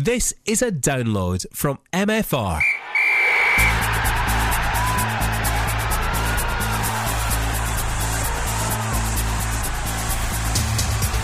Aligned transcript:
This 0.00 0.32
is 0.46 0.62
a 0.62 0.70
download 0.70 1.44
from 1.52 1.80
MFR. 1.92 2.60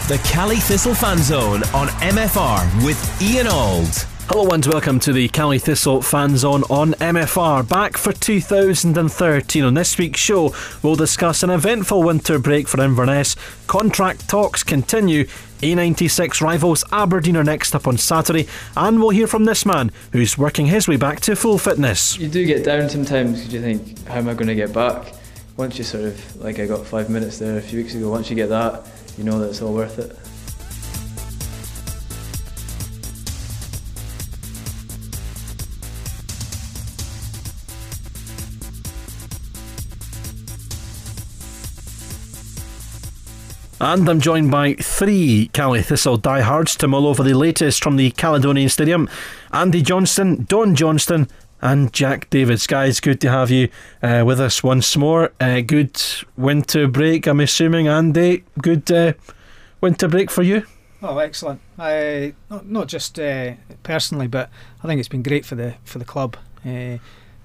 The 0.09 0.19
Caley 0.29 0.57
Thistle 0.57 0.93
Fan 0.93 1.19
Zone 1.19 1.63
on 1.73 1.87
MFR 2.03 2.85
with 2.85 3.23
Ian 3.23 3.47
Auld. 3.47 4.14
Hello 4.29 4.49
and 4.53 4.65
welcome 4.67 4.99
to 5.01 5.13
the 5.13 5.29
Caley 5.29 5.59
Thistle 5.59 6.01
Fan 6.01 6.37
Zone 6.39 6.63
on 6.71 6.95
MFR. 6.95 7.69
Back 7.69 7.99
for 7.99 8.11
2013. 8.13 9.63
On 9.63 9.75
this 9.75 9.99
week's 9.99 10.19
show, 10.19 10.53
we'll 10.83 10.97
discuss 10.97 11.43
an 11.43 11.51
eventful 11.51 12.03
winter 12.03 12.39
break 12.39 12.67
for 12.67 12.83
Inverness. 12.83 13.37
Contract 13.67 14.27
talks 14.27 14.63
continue. 14.63 15.25
A96 15.61 16.41
rivals 16.41 16.85
Aberdeen 16.91 17.37
are 17.37 17.45
next 17.45 17.75
up 17.75 17.87
on 17.87 17.99
Saturday, 17.99 18.49
and 18.77 18.99
we'll 18.99 19.11
hear 19.11 19.27
from 19.27 19.45
this 19.45 19.67
man 19.67 19.93
who's 20.13 20.39
working 20.39 20.67
his 20.67 20.89
way 20.89 20.97
back 20.97 21.21
to 21.21 21.37
full 21.37 21.59
fitness. 21.59 22.19
You 22.19 22.29
do 22.29 22.47
get 22.47 22.65
down 22.65 22.89
sometimes 22.89 23.39
because 23.39 23.53
you 23.53 23.61
think, 23.61 24.09
how 24.09 24.17
am 24.17 24.29
I 24.29 24.35
going 24.35 24.49
to 24.49 24.55
get 24.55 24.73
back? 24.73 25.13
Once 25.59 25.77
you 25.79 25.85
sort 25.85 26.05
of, 26.05 26.37
like 26.43 26.59
I 26.59 26.67
got 26.67 26.85
five 26.87 27.11
minutes 27.11 27.39
there 27.39 27.59
a 27.59 27.63
few 27.63 27.81
weeks 27.81 27.95
ago, 27.95 28.11
once 28.11 28.31
you 28.31 28.37
get 28.37 28.49
that, 28.49 28.87
you 29.19 29.23
know 29.23 29.39
that 29.39 29.51
it's 29.51 29.63
all 29.63 29.75
worth 29.75 29.99
it. 29.99 30.19
And 43.85 44.09
I'm 44.09 44.19
joined 44.19 44.51
by 44.51 44.73
three 44.77 45.51
Caley 45.53 45.83
Thistle 45.83 46.17
diehards 46.17 46.75
to 46.77 46.89
mull 46.89 47.07
over 47.07 47.23
the 47.23 47.35
latest 47.35 47.83
from 47.83 47.97
the 47.97 48.13
Caledonian 48.13 48.71
Stadium 48.71 49.11
Andy 49.53 49.83
Johnston, 49.83 50.47
Don 50.49 50.75
Johnston, 50.75 51.29
and 51.61 51.93
Jack 51.93 52.31
Davids. 52.31 52.67
Guys, 52.67 52.99
good 52.99 53.21
to 53.21 53.31
have 53.31 53.51
you 53.51 53.69
uh, 54.03 54.23
with 54.25 54.41
us 54.41 54.63
once 54.63 54.97
more. 54.97 55.33
Uh, 55.39 55.61
good 55.61 56.03
winter 56.35 56.89
break, 56.89 57.27
I'm 57.27 57.41
assuming. 57.41 57.87
Andy, 57.87 58.45
good 58.63 58.91
uh, 58.91 59.13
winter 59.83 60.09
break 60.09 60.31
for 60.31 60.43
you? 60.43 60.65
Oh, 61.03 61.19
excellent! 61.19 61.61
I 61.79 62.33
not, 62.49 62.67
not 62.67 62.89
just 62.89 63.21
uh, 63.21 63.53
personally, 63.83 64.29
but 64.29 64.49
I 64.83 64.87
think 64.87 64.99
it's 64.99 65.11
been 65.11 65.23
great 65.23 65.45
for 65.45 65.57
the 65.57 65.75
for 65.85 65.99
the 65.99 66.07
club. 66.07 66.39
Uh, 66.65 66.97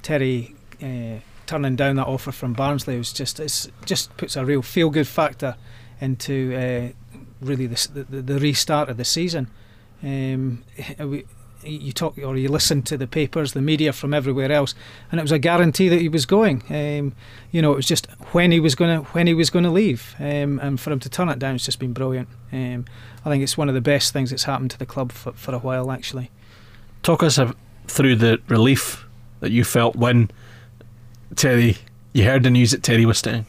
Terry 0.03 0.55
uh, 0.81 1.19
turning 1.47 1.75
down 1.75 1.97
that 1.97 2.07
offer 2.07 2.31
from 2.31 2.53
Barnsley 2.53 2.97
was 2.97 3.11
just 3.11 3.41
it's 3.41 3.67
just 3.83 4.15
puts 4.15 4.37
a 4.37 4.45
real 4.45 4.61
feel 4.61 4.89
good 4.89 5.05
factor 5.05 5.57
into 6.01 6.55
uh, 6.55 7.17
really 7.41 7.67
the, 7.67 8.05
the, 8.09 8.21
the 8.21 8.39
restart 8.39 8.89
of 8.89 8.97
the 8.97 9.05
season. 9.05 9.49
Um, 10.03 10.63
we, 10.99 11.25
you 11.63 11.91
talk 11.91 12.17
or 12.17 12.37
you 12.37 12.49
listen 12.49 12.81
to 12.83 12.97
the 12.97 13.07
papers, 13.07 13.53
the 13.53 13.61
media 13.61 13.91
from 13.91 14.13
everywhere 14.13 14.51
else, 14.51 14.73
and 15.11 15.19
it 15.19 15.23
was 15.23 15.31
a 15.31 15.39
guarantee 15.39 15.89
that 15.89 15.99
he 15.99 16.07
was 16.07 16.25
going. 16.25 16.63
Um, 16.69 17.13
you 17.51 17.61
know, 17.61 17.73
it 17.73 17.75
was 17.75 17.85
just 17.85 18.07
when 18.31 18.51
he 18.51 18.59
was 18.59 18.75
going 18.75 18.99
to 19.01 19.05
when 19.11 19.27
he 19.27 19.33
was 19.33 19.49
going 19.49 19.65
to 19.65 19.71
leave, 19.71 20.15
um, 20.19 20.59
and 20.59 20.79
for 20.79 20.91
him 20.91 20.99
to 21.01 21.09
turn 21.09 21.29
it 21.29 21.39
down, 21.39 21.55
it's 21.55 21.65
just 21.65 21.79
been 21.79 21.93
brilliant. 21.93 22.29
Um, 22.51 22.85
I 23.25 23.29
think 23.29 23.43
it's 23.43 23.57
one 23.57 23.67
of 23.67 23.75
the 23.75 23.81
best 23.81 24.13
things 24.13 24.29
that's 24.29 24.45
happened 24.45 24.71
to 24.71 24.79
the 24.79 24.85
club 24.85 25.11
for, 25.11 25.33
for 25.33 25.53
a 25.53 25.59
while, 25.59 25.91
actually. 25.91 26.31
Talk 27.03 27.23
us 27.23 27.39
through 27.87 28.15
the 28.15 28.39
relief 28.47 29.05
that 29.41 29.51
you 29.51 29.63
felt 29.63 29.95
when 29.95 30.31
Terry, 31.35 31.77
you 32.13 32.23
heard 32.23 32.43
the 32.43 32.49
news 32.49 32.71
that 32.71 32.83
Terry 32.83 33.05
was 33.05 33.17
staying. 33.17 33.45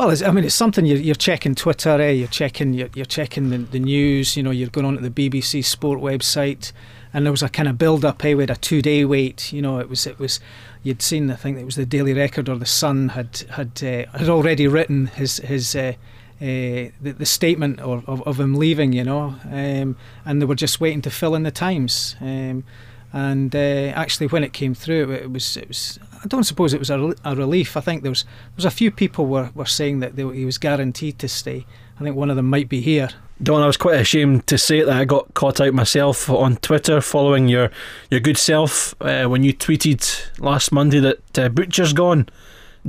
Well, 0.00 0.16
I 0.24 0.30
mean, 0.30 0.44
it's 0.44 0.54
something 0.54 0.86
you're, 0.86 0.96
you're 0.96 1.14
checking 1.14 1.54
Twitter, 1.54 2.00
eh? 2.00 2.12
You're 2.12 2.28
checking, 2.28 2.72
you're, 2.72 2.88
you're 2.94 3.04
checking 3.04 3.50
the, 3.50 3.58
the 3.58 3.78
news. 3.78 4.34
You 4.34 4.42
know, 4.42 4.50
you're 4.50 4.70
going 4.70 4.86
on 4.86 4.96
to 4.96 5.06
the 5.06 5.10
BBC 5.10 5.62
Sport 5.62 6.00
website, 6.00 6.72
and 7.12 7.26
there 7.26 7.30
was 7.30 7.42
a 7.42 7.50
kind 7.50 7.68
of 7.68 7.76
build-up. 7.76 8.24
Eh? 8.24 8.32
We 8.32 8.44
had 8.44 8.50
a 8.50 8.56
two-day 8.56 9.04
wait. 9.04 9.52
You 9.52 9.60
know, 9.60 9.78
it 9.78 9.90
was 9.90 10.06
it 10.06 10.18
was 10.18 10.40
you'd 10.82 11.02
seen. 11.02 11.30
I 11.30 11.34
think 11.34 11.58
it 11.58 11.66
was 11.66 11.76
the 11.76 11.84
Daily 11.84 12.14
Record 12.14 12.48
or 12.48 12.56
the 12.56 12.64
Sun 12.64 13.10
had 13.10 13.40
had 13.50 13.72
uh, 13.84 14.16
had 14.16 14.30
already 14.30 14.66
written 14.66 15.08
his 15.08 15.36
his. 15.36 15.76
Uh, 15.76 15.92
uh, 16.40 16.88
the, 17.02 17.14
the 17.18 17.26
statement 17.26 17.78
of, 17.80 18.08
of, 18.08 18.26
of, 18.26 18.40
him 18.40 18.54
leaving, 18.54 18.94
you 18.94 19.04
know, 19.04 19.34
um, 19.50 19.94
and 20.24 20.40
they 20.40 20.46
were 20.46 20.54
just 20.54 20.80
waiting 20.80 21.02
to 21.02 21.10
fill 21.10 21.34
in 21.34 21.42
the 21.42 21.50
times. 21.50 22.16
Um, 22.18 22.64
and 23.12 23.54
uh, 23.54 23.92
actually, 23.94 24.28
when 24.28 24.42
it 24.42 24.54
came 24.54 24.74
through, 24.74 25.12
it 25.12 25.30
was 25.30 25.58
it 25.58 25.68
was. 25.68 25.98
I 26.22 26.26
don't 26.26 26.44
suppose 26.44 26.74
it 26.74 26.78
was 26.78 26.90
a, 26.90 27.14
a 27.24 27.34
relief. 27.34 27.76
I 27.76 27.80
think 27.80 28.02
there 28.02 28.10
was 28.10 28.24
there 28.24 28.56
was 28.56 28.64
a 28.64 28.70
few 28.70 28.90
people 28.90 29.26
were, 29.26 29.50
were 29.54 29.66
saying 29.66 30.00
that 30.00 30.16
they, 30.16 30.22
he 30.34 30.44
was 30.44 30.58
guaranteed 30.58 31.18
to 31.20 31.28
stay. 31.28 31.66
I 31.98 32.02
think 32.02 32.16
one 32.16 32.30
of 32.30 32.36
them 32.36 32.48
might 32.48 32.68
be 32.68 32.80
here. 32.80 33.10
Don, 33.42 33.62
I 33.62 33.66
was 33.66 33.76
quite 33.76 34.00
ashamed 34.00 34.46
to 34.48 34.58
say 34.58 34.82
that 34.82 34.94
I 34.94 35.04
got 35.04 35.32
caught 35.34 35.60
out 35.60 35.72
myself 35.72 36.28
on 36.28 36.56
Twitter 36.56 37.00
following 37.00 37.48
your 37.48 37.70
your 38.10 38.20
good 38.20 38.38
self 38.38 38.94
uh, 39.00 39.24
when 39.26 39.44
you 39.44 39.54
tweeted 39.54 40.38
last 40.38 40.72
Monday 40.72 41.00
that 41.00 41.38
uh, 41.38 41.48
Butcher's 41.48 41.92
gone. 41.92 42.28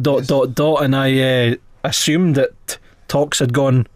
Dot 0.02 0.20
yes. 0.20 0.28
dot 0.28 0.56
dot, 0.56 0.84
and 0.84 0.96
I 0.96 1.20
uh, 1.20 1.56
assumed 1.84 2.36
that 2.36 2.78
talks 3.10 3.40
had 3.40 3.52
gone 3.52 3.88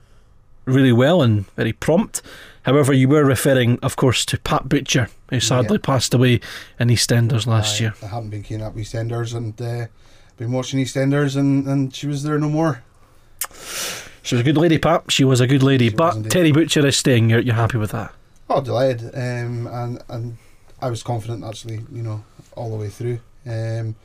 really 0.66 0.92
well 0.92 1.22
and 1.22 1.48
very 1.52 1.72
prompt. 1.72 2.22
However, 2.64 2.92
you 2.92 3.08
were 3.08 3.24
referring, 3.24 3.80
of 3.82 3.96
course, 3.96 4.26
to 4.26 4.38
Pat 4.40 4.68
Butcher, 4.68 5.08
who 5.30 5.40
sadly 5.40 5.78
yeah. 5.78 5.86
passed 5.86 6.14
away 6.14 6.40
in 6.80 6.90
EastEnders 6.90 7.48
last 7.48 7.80
I, 7.80 7.84
year. 7.84 7.94
I 8.02 8.08
haven't 8.08 8.30
been 8.30 8.44
keen 8.44 8.62
up 8.62 8.76
EastEnders 8.76 9.36
and 9.36 9.60
uh, 9.62 9.88
been 10.38 10.52
watching 10.52 10.80
EastEnders, 10.80 11.36
and, 11.36 11.68
and 11.68 11.96
she 11.96 12.08
was 12.08 12.24
there 12.24 12.38
no 12.38 12.50
more. 12.50 12.84
She 14.22 14.36
was 14.36 14.42
a 14.42 14.44
good 14.44 14.58
lady, 14.58 14.78
Pat. 14.78 15.12
She 15.12 15.24
was 15.24 15.40
a 15.40 15.48
good 15.48 15.64
lady. 15.64 15.90
She 15.90 15.96
but 15.96 16.30
Terry 16.30 16.52
Butcher 16.52 16.86
is 16.86 16.98
staying. 16.98 17.30
You're, 17.30 17.42
you're 17.42 17.56
happy 17.56 17.78
with 17.78 17.92
that? 17.92 18.14
Oh, 18.50 18.62
delighted. 18.62 19.14
Um, 19.14 19.68
and 19.68 20.04
and 20.10 20.38
I 20.82 20.90
was 20.90 21.04
confident 21.04 21.44
actually. 21.44 21.82
You 21.92 22.02
know, 22.02 22.24
all 22.56 22.72
the 22.72 22.76
way 22.76 22.90
through. 22.90 23.20
Um, 23.46 23.96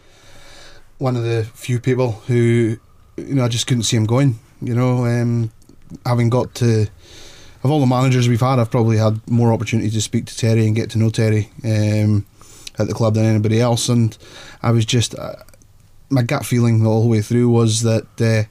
one 0.99 1.17
of 1.17 1.25
the 1.25 1.49
few 1.55 1.81
people 1.81 2.13
who, 2.27 2.77
you 3.17 3.35
know, 3.35 3.45
I 3.45 3.49
just 3.49 3.67
couldn't 3.67 3.85
see 3.85 3.97
him 3.97 4.05
going. 4.05 4.39
You 4.61 4.75
know, 4.75 5.07
um, 5.07 5.51
having 6.05 6.29
got 6.29 6.55
to 6.57 6.87
of 7.63 7.71
all 7.71 7.81
the 7.81 7.87
managers 7.87 8.29
we've 8.29 8.41
had, 8.41 8.59
I've 8.59 8.71
probably 8.71 8.97
had 8.97 9.21
more 9.29 9.53
opportunity 9.53 9.91
to 9.91 10.01
speak 10.01 10.27
to 10.27 10.37
Terry 10.37 10.67
and 10.67 10.75
get 10.75 10.91
to 10.91 10.99
know 10.99 11.11
Terry 11.11 11.51
um, 11.65 12.27
at 12.79 12.87
the 12.87 12.95
club 12.95 13.15
than 13.15 13.27
anybody 13.27 13.61
else. 13.61 13.89
And 13.89 14.17
I 14.63 14.71
was 14.71 14.85
just, 14.85 15.15
uh, 15.15 15.37
my 16.09 16.23
gut 16.23 16.47
feeling 16.47 16.87
all 16.87 17.03
the 17.03 17.09
way 17.09 17.21
through 17.21 17.51
was 17.51 17.83
that, 17.83 18.07
uh, 18.21 18.49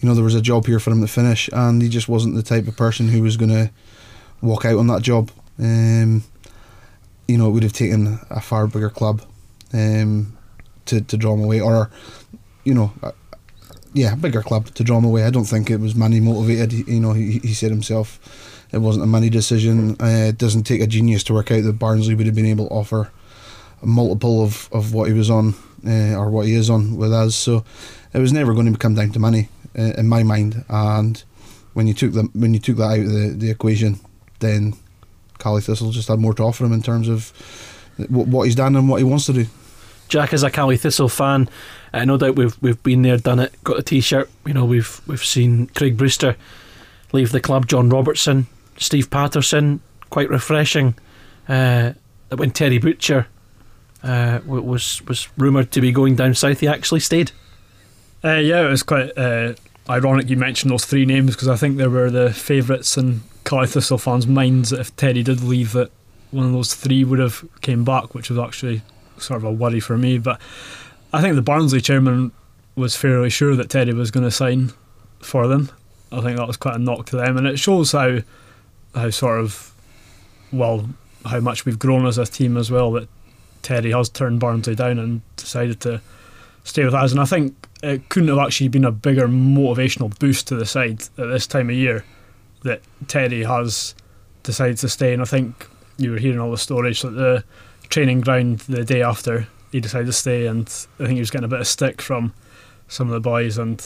you 0.00 0.08
know, 0.08 0.14
there 0.14 0.24
was 0.24 0.34
a 0.34 0.42
job 0.42 0.66
here 0.66 0.78
for 0.78 0.90
him 0.90 1.00
to 1.00 1.08
finish, 1.08 1.48
and 1.52 1.80
he 1.80 1.88
just 1.88 2.08
wasn't 2.08 2.34
the 2.34 2.42
type 2.42 2.68
of 2.68 2.76
person 2.76 3.08
who 3.08 3.22
was 3.22 3.36
going 3.38 3.50
to 3.50 3.70
walk 4.42 4.66
out 4.66 4.78
on 4.78 4.88
that 4.88 5.02
job. 5.02 5.30
Um, 5.58 6.24
you 7.26 7.38
know, 7.38 7.48
it 7.48 7.52
would 7.52 7.62
have 7.62 7.72
taken 7.72 8.18
a 8.28 8.40
far 8.40 8.66
bigger 8.66 8.90
club 8.90 9.22
um, 9.72 10.36
to, 10.84 11.00
to 11.00 11.16
draw 11.16 11.32
him 11.32 11.44
away, 11.44 11.60
or, 11.60 11.90
you 12.64 12.74
know, 12.74 12.92
yeah, 13.94 14.14
bigger 14.14 14.42
club 14.42 14.66
to 14.74 14.84
draw 14.84 14.98
him 14.98 15.04
away. 15.04 15.24
I 15.24 15.30
don't 15.30 15.44
think 15.44 15.70
it 15.70 15.80
was 15.80 15.94
money 15.94 16.20
motivated. 16.20 16.72
You 16.72 17.00
know, 17.00 17.12
he, 17.12 17.38
he 17.38 17.54
said 17.54 17.70
himself 17.70 18.18
it 18.72 18.78
wasn't 18.78 19.04
a 19.04 19.06
money 19.06 19.30
decision. 19.30 19.96
Uh, 20.00 20.28
it 20.28 20.38
doesn't 20.38 20.64
take 20.64 20.80
a 20.80 20.86
genius 20.86 21.22
to 21.24 21.32
work 21.32 21.52
out 21.52 21.62
that 21.62 21.78
Barnsley 21.78 22.14
would 22.14 22.26
have 22.26 22.34
been 22.34 22.44
able 22.44 22.66
to 22.66 22.74
offer 22.74 23.12
a 23.80 23.86
multiple 23.86 24.42
of, 24.42 24.68
of 24.72 24.92
what 24.92 25.08
he 25.08 25.14
was 25.14 25.30
on 25.30 25.54
uh, 25.86 26.16
or 26.16 26.28
what 26.28 26.46
he 26.46 26.54
is 26.54 26.68
on 26.68 26.96
with 26.96 27.12
us. 27.12 27.36
So 27.36 27.64
it 28.12 28.18
was 28.18 28.32
never 28.32 28.52
going 28.52 28.72
to 28.72 28.78
come 28.78 28.94
down 28.94 29.10
to 29.10 29.20
money 29.20 29.48
uh, 29.78 29.92
in 29.96 30.08
my 30.08 30.24
mind. 30.24 30.64
And 30.68 31.22
when 31.74 31.86
you 31.86 31.94
took 31.94 32.12
the 32.12 32.28
when 32.34 32.52
you 32.52 32.60
took 32.60 32.78
that 32.78 32.90
out 32.90 32.98
of 32.98 33.12
the, 33.12 33.34
the 33.36 33.50
equation, 33.50 34.00
then 34.40 34.74
Caley 35.38 35.60
Thistle 35.60 35.92
just 35.92 36.08
had 36.08 36.18
more 36.18 36.34
to 36.34 36.42
offer 36.42 36.64
him 36.64 36.72
in 36.72 36.82
terms 36.82 37.08
of 37.08 37.32
what, 38.08 38.26
what 38.26 38.42
he's 38.44 38.56
done 38.56 38.74
and 38.74 38.88
what 38.88 38.98
he 38.98 39.04
wants 39.04 39.26
to 39.26 39.32
do. 39.32 39.46
Jack 40.08 40.32
is 40.32 40.42
a 40.42 40.50
Caley 40.50 40.76
Thistle 40.76 41.08
fan. 41.08 41.48
Uh, 41.92 42.04
no 42.04 42.16
doubt 42.16 42.36
we've 42.36 42.60
we've 42.60 42.82
been 42.82 43.02
there, 43.02 43.16
done 43.16 43.38
it, 43.38 43.52
got 43.64 43.78
a 43.78 43.82
T-shirt. 43.82 44.30
You 44.46 44.54
know, 44.54 44.64
we've 44.64 45.00
we've 45.06 45.24
seen 45.24 45.68
Craig 45.68 45.96
Brewster 45.96 46.36
leave 47.12 47.32
the 47.32 47.40
club, 47.40 47.66
John 47.66 47.88
Robertson, 47.88 48.46
Steve 48.76 49.10
Paterson. 49.10 49.80
Quite 50.10 50.30
refreshing. 50.30 50.94
Uh, 51.48 51.92
when 52.36 52.50
Terry 52.50 52.78
Butcher 52.78 53.26
uh, 54.02 54.40
was 54.46 55.02
was 55.06 55.28
rumoured 55.36 55.70
to 55.72 55.80
be 55.80 55.92
going 55.92 56.16
down 56.16 56.34
south, 56.34 56.60
he 56.60 56.68
actually 56.68 57.00
stayed. 57.00 57.32
Uh, 58.22 58.36
yeah, 58.36 58.64
it 58.64 58.70
was 58.70 58.82
quite 58.82 59.16
uh, 59.18 59.54
ironic 59.88 60.30
you 60.30 60.36
mentioned 60.36 60.70
those 60.70 60.84
three 60.84 61.04
names 61.04 61.34
because 61.34 61.48
I 61.48 61.56
think 61.56 61.76
they 61.76 61.86
were 61.86 62.10
the 62.10 62.32
favourites 62.32 62.96
in 62.96 63.22
Caley 63.44 63.66
Thistle 63.66 63.98
fans' 63.98 64.26
minds 64.26 64.70
that 64.70 64.80
if 64.80 64.96
Terry 64.96 65.22
did 65.22 65.42
leave, 65.42 65.72
that 65.72 65.90
one 66.30 66.46
of 66.46 66.52
those 66.52 66.74
three 66.74 67.04
would 67.04 67.18
have 67.18 67.44
came 67.60 67.84
back, 67.84 68.14
which 68.14 68.30
was 68.30 68.38
actually 68.38 68.82
sort 69.18 69.38
of 69.38 69.44
a 69.44 69.52
worry 69.52 69.80
for 69.80 69.96
me. 69.96 70.18
But 70.18 70.40
I 71.12 71.20
think 71.20 71.34
the 71.34 71.42
Barnsley 71.42 71.80
chairman 71.80 72.32
was 72.76 72.96
fairly 72.96 73.30
sure 73.30 73.54
that 73.56 73.70
Terry 73.70 73.92
was 73.92 74.10
going 74.10 74.24
to 74.24 74.30
sign 74.30 74.72
for 75.20 75.46
them. 75.46 75.70
I 76.12 76.20
think 76.20 76.36
that 76.38 76.46
was 76.46 76.56
quite 76.56 76.76
a 76.76 76.78
knock 76.78 77.06
to 77.06 77.16
them, 77.16 77.36
and 77.36 77.46
it 77.46 77.58
shows 77.58 77.92
how 77.92 78.18
how 78.94 79.10
sort 79.10 79.40
of 79.40 79.72
well 80.52 80.88
how 81.24 81.40
much 81.40 81.64
we've 81.64 81.78
grown 81.78 82.06
as 82.06 82.18
a 82.18 82.26
team 82.26 82.56
as 82.56 82.70
well. 82.70 82.92
That 82.92 83.08
Terry 83.62 83.92
has 83.92 84.08
turned 84.08 84.40
Barnsley 84.40 84.74
down 84.74 84.98
and 84.98 85.22
decided 85.36 85.80
to 85.82 86.00
stay 86.64 86.84
with 86.84 86.94
us, 86.94 87.10
and 87.10 87.20
I 87.20 87.24
think 87.24 87.54
it 87.82 88.08
couldn't 88.08 88.28
have 88.28 88.38
actually 88.38 88.68
been 88.68 88.84
a 88.84 88.92
bigger 88.92 89.28
motivational 89.28 90.16
boost 90.18 90.48
to 90.48 90.56
the 90.56 90.66
side 90.66 91.02
at 91.02 91.26
this 91.26 91.46
time 91.46 91.68
of 91.68 91.76
year 91.76 92.04
that 92.62 92.80
Terry 93.08 93.44
has 93.44 93.94
decided 94.42 94.78
to 94.78 94.88
stay. 94.88 95.12
And 95.12 95.20
I 95.20 95.26
think 95.26 95.68
you 95.98 96.12
were 96.12 96.18
hearing 96.18 96.40
all 96.40 96.50
the 96.50 96.58
stories 96.58 97.02
that 97.02 97.10
the 97.10 97.44
training 97.94 98.20
ground 98.20 98.58
the 98.68 98.84
day 98.84 99.02
after 99.02 99.46
he 99.70 99.78
decided 99.78 100.06
to 100.06 100.12
stay, 100.12 100.48
and 100.48 100.66
I 100.98 101.04
think 101.04 101.12
he 101.12 101.20
was 101.20 101.30
getting 101.30 101.44
a 101.44 101.48
bit 101.48 101.60
of 101.60 101.66
stick 101.68 102.02
from 102.02 102.34
some 102.88 103.06
of 103.06 103.12
the 103.12 103.20
boys, 103.20 103.56
and 103.56 103.80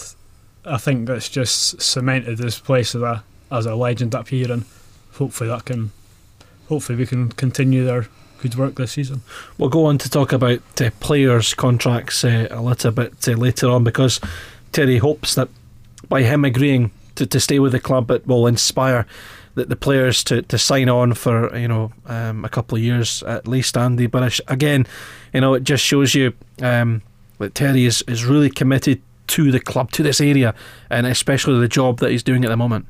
I 0.65 0.79
think 0.79 1.07
that's 1.07 1.29
just 1.29 1.83
cemented 1.83 2.39
his 2.39 2.59
place 2.59 2.95
as 2.95 3.03
a 3.03 3.23
as 3.53 3.67
a 3.67 3.75
legend 3.75 4.15
up 4.15 4.29
here, 4.29 4.51
and 4.51 4.65
hopefully 5.13 5.51
that 5.51 5.67
can, 5.67 5.91
hopefully 6.71 6.97
we 6.97 7.05
can 7.05 7.33
continue 7.33 7.85
their 7.85 8.09
good 8.41 8.55
work 8.55 8.77
this 8.77 8.93
season. 8.93 9.21
We'll 9.59 9.69
go 9.69 9.85
on 9.85 9.99
to 9.99 10.09
talk 10.09 10.33
about 10.33 10.63
uh, 10.81 10.89
players' 11.01 11.53
contracts 11.53 12.25
uh, 12.25 12.49
a 12.51 12.63
little 12.63 12.93
bit 12.93 13.29
uh, 13.29 13.33
later 13.33 13.69
on 13.69 13.85
because 13.85 14.21
Terry 14.73 14.97
hopes 14.97 15.35
that 15.35 15.51
by 16.09 16.23
him 16.23 16.47
agreeing 16.47 16.93
to, 17.17 17.27
to 17.27 17.39
stay 17.41 17.59
with 17.59 17.73
the 17.73 17.81
club, 17.81 18.11
it 18.11 18.27
will 18.27 18.47
inspire 18.47 19.07
the, 19.59 19.67
the 19.67 19.77
players 19.77 20.25
to, 20.25 20.43
to 20.43 20.57
sign 20.59 20.89
on 20.89 21.15
for 21.15 21.55
you 21.57 21.69
know 21.69 21.93
um, 22.07 22.45
a 22.45 22.49
couple 22.49 22.77
of 22.77 22.83
years 22.83 23.23
at 23.25 23.47
least, 23.47 23.77
Andy. 23.77 24.07
But 24.07 24.41
again, 24.49 24.87
you 25.33 25.41
know, 25.41 25.55
it 25.55 25.65
just 25.65 25.85
shows 25.85 26.15
you 26.15 26.33
um, 26.63 27.03
that 27.39 27.55
Terry 27.55 27.85
is, 27.85 28.03
is 28.09 28.25
really 28.25 28.51
committed 28.51 29.03
to 29.29 29.51
the 29.51 29.61
club, 29.61 29.91
to 29.93 30.03
this 30.03 30.21
area, 30.21 30.55
and 30.91 31.07
especially 31.07 31.61
the 31.61 31.69
job 31.69 31.99
that 31.99 32.11
he's 32.11 32.23
doing 32.23 32.45
at 32.45 32.49
the 32.49 32.57
moment. 32.57 32.87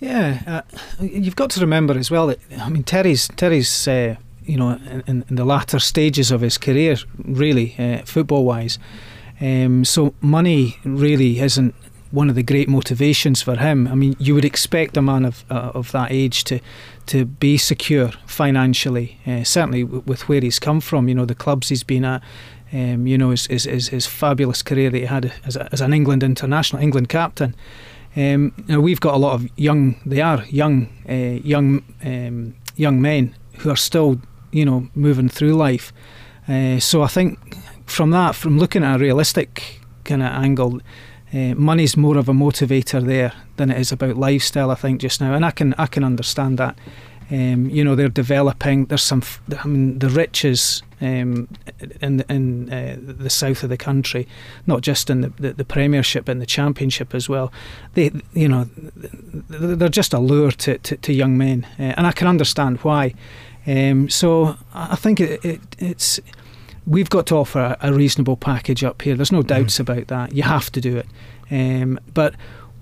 Yeah, 0.00 0.42
uh, 0.46 0.62
you've 1.00 1.36
got 1.36 1.50
to 1.50 1.60
remember 1.60 1.96
as 1.98 2.10
well 2.10 2.28
that 2.28 2.38
I 2.58 2.68
mean 2.68 2.84
Terry's 2.84 3.28
Terry's 3.36 3.88
uh, 3.88 4.16
you 4.44 4.56
know 4.56 4.78
in, 5.06 5.24
in, 5.28 5.36
the 5.36 5.44
latter 5.44 5.78
stages 5.78 6.30
of 6.30 6.40
his 6.40 6.56
career, 6.56 6.96
really 7.16 7.74
uh, 7.78 8.04
football 8.04 8.44
wise. 8.44 8.78
Um, 9.40 9.84
so 9.84 10.14
money 10.20 10.78
really 10.84 11.38
isn't 11.40 11.74
one 12.10 12.28
of 12.30 12.34
the 12.34 12.42
great 12.42 12.68
motivations 12.68 13.42
for 13.42 13.56
him. 13.56 13.86
I 13.86 13.94
mean, 13.94 14.16
you 14.18 14.34
would 14.34 14.44
expect 14.44 14.96
a 14.96 15.02
man 15.02 15.24
of 15.24 15.44
uh, 15.50 15.72
of 15.74 15.92
that 15.92 16.10
age 16.10 16.44
to 16.44 16.60
to 17.06 17.24
be 17.24 17.58
secure 17.58 18.10
financially. 18.26 19.18
Uh, 19.26 19.44
certainly, 19.44 19.84
w- 19.84 20.02
with 20.06 20.28
where 20.28 20.40
he's 20.40 20.58
come 20.58 20.80
from, 20.80 21.08
you 21.08 21.14
know, 21.14 21.24
the 21.24 21.34
clubs 21.34 21.68
he's 21.68 21.84
been 21.84 22.04
at. 22.04 22.22
Um, 22.70 23.06
you 23.06 23.16
know, 23.16 23.30
his, 23.30 23.46
his, 23.46 23.64
his, 23.64 23.88
his, 23.88 24.06
fabulous 24.06 24.62
career 24.62 24.90
that 24.90 24.98
he 24.98 25.06
had 25.06 25.32
as, 25.46 25.56
a, 25.56 25.70
as 25.72 25.80
an 25.80 25.94
England 25.94 26.22
international, 26.22 26.82
England 26.82 27.08
captain. 27.08 27.54
Um, 28.14 28.52
know, 28.68 28.80
we've 28.80 29.00
got 29.00 29.14
a 29.14 29.16
lot 29.16 29.32
of 29.32 29.48
young, 29.56 29.98
they 30.04 30.20
are 30.20 30.44
young, 30.50 30.88
uh, 31.08 31.40
young, 31.42 31.82
um, 32.04 32.54
young 32.76 33.00
men 33.00 33.34
who 33.60 33.70
are 33.70 33.76
still, 33.76 34.20
you 34.52 34.66
know, 34.66 34.88
moving 34.94 35.30
through 35.30 35.54
life. 35.54 35.94
Uh, 36.46 36.78
so 36.78 37.02
I 37.02 37.06
think 37.06 37.38
from 37.86 38.10
that, 38.10 38.34
from 38.34 38.58
looking 38.58 38.84
at 38.84 38.96
a 38.96 38.98
realistic 38.98 39.80
kind 40.04 40.22
of 40.22 40.30
angle, 40.30 40.80
uh, 41.32 41.54
money's 41.54 41.96
more 41.96 42.16
of 42.16 42.28
a 42.28 42.32
motivator 42.32 43.04
there 43.04 43.32
than 43.56 43.70
it 43.70 43.78
is 43.78 43.92
about 43.92 44.16
lifestyle. 44.16 44.70
I 44.70 44.74
think 44.74 45.00
just 45.00 45.20
now, 45.20 45.34
and 45.34 45.44
I 45.44 45.50
can 45.50 45.74
I 45.78 45.86
can 45.86 46.04
understand 46.04 46.58
that. 46.58 46.78
Um, 47.30 47.68
you 47.68 47.84
know, 47.84 47.94
they're 47.94 48.08
developing. 48.08 48.86
There's 48.86 49.02
some. 49.02 49.22
I 49.62 49.66
mean, 49.66 49.98
the 49.98 50.08
riches 50.08 50.82
um, 51.00 51.48
in 52.00 52.20
in 52.30 52.72
uh, 52.72 52.96
the 52.98 53.28
south 53.28 53.62
of 53.62 53.68
the 53.68 53.76
country, 53.76 54.26
not 54.66 54.80
just 54.80 55.10
in 55.10 55.20
the, 55.20 55.28
the, 55.38 55.52
the, 55.52 55.64
Premiership 55.64 56.28
and 56.28 56.40
the 56.40 56.46
Championship 56.46 57.14
as 57.14 57.28
well. 57.28 57.52
They, 57.92 58.10
you 58.32 58.48
know, 58.48 58.68
they're 59.48 59.90
just 59.90 60.14
a 60.14 60.18
lure 60.18 60.52
to, 60.52 60.78
to, 60.78 60.96
to 60.96 61.12
young 61.12 61.36
men, 61.36 61.66
uh, 61.78 61.94
and 61.96 62.06
I 62.06 62.12
can 62.12 62.26
understand 62.26 62.78
why. 62.78 63.14
Um, 63.66 64.08
so 64.08 64.56
I 64.72 64.96
think 64.96 65.20
it, 65.20 65.44
it, 65.44 65.60
it's 65.78 66.20
we've 66.88 67.10
got 67.10 67.26
to 67.26 67.36
offer 67.36 67.76
a, 67.80 67.92
reasonable 67.92 68.36
package 68.36 68.82
up 68.82 69.02
here. 69.02 69.14
There's 69.14 69.30
no 69.30 69.40
mm-hmm. 69.40 69.48
doubts 69.48 69.76
mm. 69.76 69.80
about 69.80 70.08
that. 70.08 70.34
You 70.34 70.42
have 70.42 70.72
to 70.72 70.80
do 70.80 70.96
it. 70.96 71.06
Um, 71.50 72.00
but 72.14 72.34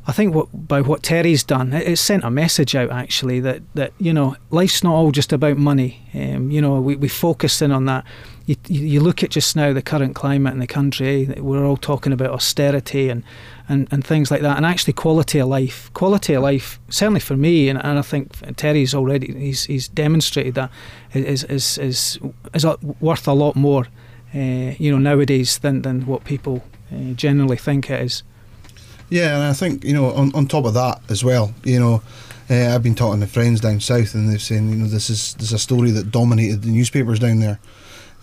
I 0.08 0.12
think 0.12 0.34
what 0.34 0.68
by 0.68 0.80
what 0.82 1.02
Terry's 1.02 1.42
done, 1.42 1.72
it, 1.72 1.88
it, 1.88 1.96
sent 1.96 2.22
a 2.22 2.30
message 2.30 2.76
out 2.76 2.90
actually 2.90 3.40
that, 3.40 3.62
that 3.74 3.92
you 3.98 4.12
know 4.12 4.36
life's 4.50 4.84
not 4.84 4.94
all 4.94 5.10
just 5.10 5.32
about 5.32 5.56
money. 5.56 6.06
Um, 6.14 6.50
you 6.50 6.60
know 6.60 6.80
we 6.80 6.94
we 6.94 7.08
focused 7.08 7.60
in 7.60 7.72
on 7.72 7.86
that. 7.86 8.04
You, 8.46 8.54
you 8.68 9.00
look 9.00 9.24
at 9.24 9.30
just 9.30 9.56
now 9.56 9.72
the 9.72 9.82
current 9.82 10.14
climate 10.14 10.52
in 10.52 10.60
the 10.60 10.68
country. 10.68 11.26
Eh, 11.36 11.40
we're 11.40 11.64
all 11.64 11.76
talking 11.76 12.12
about 12.12 12.30
austerity 12.30 13.08
and, 13.08 13.24
and, 13.68 13.88
and 13.90 14.06
things 14.06 14.30
like 14.30 14.42
that, 14.42 14.56
and 14.56 14.64
actually 14.64 14.92
quality 14.92 15.40
of 15.40 15.48
life. 15.48 15.92
Quality 15.92 16.34
of 16.34 16.44
life, 16.44 16.78
certainly 16.88 17.18
for 17.18 17.36
me, 17.36 17.68
and, 17.68 17.84
and 17.84 17.98
I 17.98 18.02
think 18.02 18.30
Terry's 18.56 18.94
already 18.94 19.32
he's 19.32 19.64
he's 19.64 19.88
demonstrated 19.88 20.54
that 20.54 20.70
is 21.14 21.42
is 21.44 21.78
is 21.78 22.20
is 22.54 22.66
worth 23.00 23.26
a 23.26 23.32
lot 23.32 23.56
more, 23.56 23.88
uh, 24.32 24.38
you 24.78 24.92
know, 24.92 24.98
nowadays 24.98 25.58
than 25.58 25.82
than 25.82 26.06
what 26.06 26.22
people 26.22 26.62
uh, 26.92 27.14
generally 27.14 27.56
think 27.56 27.90
it 27.90 28.02
is. 28.02 28.22
Yeah, 29.08 29.36
and 29.36 29.44
I 29.44 29.52
think 29.52 29.84
you 29.84 29.94
know 29.94 30.12
on, 30.12 30.34
on 30.34 30.46
top 30.46 30.64
of 30.64 30.74
that 30.74 31.00
as 31.08 31.22
well, 31.22 31.54
you 31.64 31.78
know, 31.78 32.02
uh, 32.50 32.74
I've 32.74 32.82
been 32.82 32.94
talking 32.94 33.20
to 33.20 33.26
friends 33.26 33.60
down 33.60 33.80
south, 33.80 34.14
and 34.14 34.28
they've 34.28 34.42
saying 34.42 34.68
you 34.68 34.76
know 34.76 34.86
this 34.86 35.10
is 35.10 35.34
this 35.34 35.48
is 35.48 35.52
a 35.52 35.58
story 35.58 35.90
that 35.92 36.10
dominated 36.10 36.62
the 36.62 36.70
newspapers 36.70 37.18
down 37.18 37.40
there, 37.40 37.58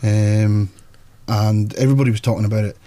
um, 0.02 0.70
and 1.28 1.74
everybody 1.76 2.12
was 2.12 2.22
talking 2.22 2.46
about 2.46 2.66
it. 2.66 2.78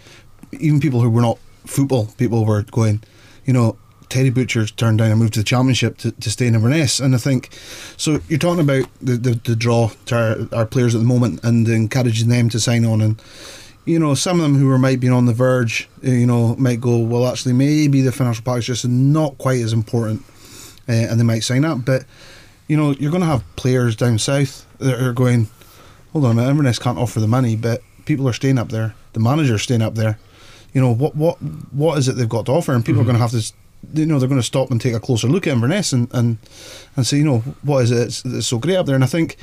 Even 0.52 0.80
people 0.80 1.00
who 1.00 1.10
were 1.10 1.22
not 1.22 1.38
football 1.64 2.06
people 2.18 2.44
were 2.44 2.62
going, 2.62 3.02
you 3.44 3.52
know, 3.52 3.76
Terry 4.08 4.30
Butcher's 4.30 4.70
turned 4.70 4.98
down 4.98 5.10
a 5.10 5.16
move 5.16 5.32
to 5.32 5.40
the 5.40 5.44
championship 5.44 5.98
to, 5.98 6.12
to 6.12 6.30
stay 6.30 6.46
in 6.46 6.54
Inverness, 6.54 7.00
and 7.00 7.14
I 7.14 7.18
think 7.18 7.50
so. 7.96 8.20
You're 8.28 8.38
talking 8.38 8.60
about 8.60 8.88
the 9.00 9.16
the, 9.16 9.40
the 9.42 9.56
draw 9.56 9.90
to 10.06 10.48
our, 10.52 10.58
our 10.58 10.66
players 10.66 10.94
at 10.94 10.98
the 10.98 11.06
moment 11.06 11.42
and 11.42 11.66
encouraging 11.66 12.28
them 12.28 12.50
to 12.50 12.60
sign 12.60 12.84
on 12.84 13.00
and 13.00 13.20
you 13.86 14.00
know, 14.00 14.14
some 14.14 14.40
of 14.40 14.42
them 14.42 14.56
who 14.56 14.68
are 14.70 14.78
might 14.78 14.98
be 14.98 15.08
on 15.08 15.26
the 15.26 15.32
verge, 15.32 15.88
uh, 16.04 16.10
you 16.10 16.26
know, 16.26 16.56
might 16.56 16.80
go, 16.80 16.98
well, 16.98 17.26
actually, 17.26 17.52
maybe 17.52 18.00
the 18.00 18.12
financial 18.12 18.44
package 18.44 18.68
is 18.68 18.84
not 18.84 19.38
quite 19.38 19.60
as 19.60 19.72
important, 19.72 20.22
uh, 20.88 20.92
and 20.92 21.18
they 21.18 21.24
might 21.24 21.44
sign 21.44 21.64
up. 21.64 21.84
But 21.84 22.04
you 22.66 22.76
know, 22.76 22.90
you're 22.92 23.12
going 23.12 23.22
to 23.22 23.28
have 23.28 23.44
players 23.54 23.94
down 23.94 24.18
south 24.18 24.66
that 24.78 25.00
are 25.00 25.12
going, 25.12 25.48
hold 26.12 26.24
on 26.24 26.38
Inverness 26.38 26.80
can't 26.80 26.98
offer 26.98 27.20
the 27.20 27.28
money, 27.28 27.54
but 27.54 27.80
people 28.04 28.28
are 28.28 28.32
staying 28.32 28.58
up 28.58 28.70
there, 28.70 28.94
the 29.12 29.20
manager's 29.20 29.62
staying 29.62 29.82
up 29.82 29.94
there. 29.94 30.18
You 30.72 30.80
know, 30.80 30.92
what 30.92 31.14
what 31.14 31.36
what 31.72 31.96
is 31.96 32.08
it 32.08 32.16
they've 32.16 32.28
got 32.28 32.46
to 32.46 32.52
offer, 32.52 32.74
and 32.74 32.84
people 32.84 33.00
mm-hmm. 33.02 33.10
are 33.10 33.18
going 33.18 33.30
to 33.30 33.36
have 33.36 33.44
to. 33.44 33.52
You 33.94 34.04
know 34.04 34.18
they're 34.18 34.28
going 34.28 34.40
to 34.40 34.46
stop 34.46 34.72
and 34.72 34.80
take 34.80 34.94
a 34.94 35.00
closer 35.00 35.28
look 35.28 35.46
at 35.46 35.52
Inverness 35.52 35.92
and, 35.92 36.12
and, 36.12 36.38
and 36.96 37.06
say 37.06 37.18
you 37.18 37.24
know 37.24 37.38
what 37.62 37.84
is 37.84 37.92
it 37.92 37.96
that's, 37.96 38.22
that's 38.22 38.46
so 38.46 38.58
great 38.58 38.74
up 38.74 38.86
there 38.86 38.96
and 38.96 39.04
I 39.04 39.06
think 39.06 39.36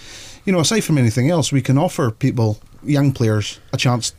you 0.44 0.52
know 0.52 0.60
aside 0.60 0.82
from 0.82 0.98
anything 0.98 1.30
else 1.30 1.52
we 1.52 1.62
can 1.62 1.78
offer 1.78 2.12
people 2.12 2.60
young 2.84 3.14
players 3.14 3.60
a 3.72 3.78
chance 3.78 4.12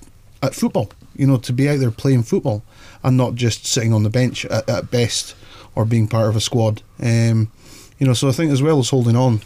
at 0.44 0.54
football. 0.54 0.90
You 1.16 1.26
know, 1.26 1.36
to 1.38 1.52
be 1.52 1.68
out 1.68 1.78
there 1.78 1.90
playing 1.90 2.24
football 2.24 2.62
and 3.02 3.16
not 3.16 3.34
just 3.34 3.66
sitting 3.66 3.92
on 3.92 4.02
the 4.02 4.10
bench 4.10 4.44
at, 4.46 4.68
at 4.68 4.90
best 4.90 5.36
or 5.74 5.84
being 5.84 6.08
part 6.08 6.28
of 6.28 6.36
a 6.36 6.40
squad. 6.40 6.82
Um, 7.00 7.50
you 7.98 8.06
know, 8.06 8.14
so 8.14 8.28
I 8.28 8.32
think 8.32 8.52
as 8.52 8.62
well 8.62 8.78
as 8.78 8.90
holding 8.90 9.16
on 9.16 9.40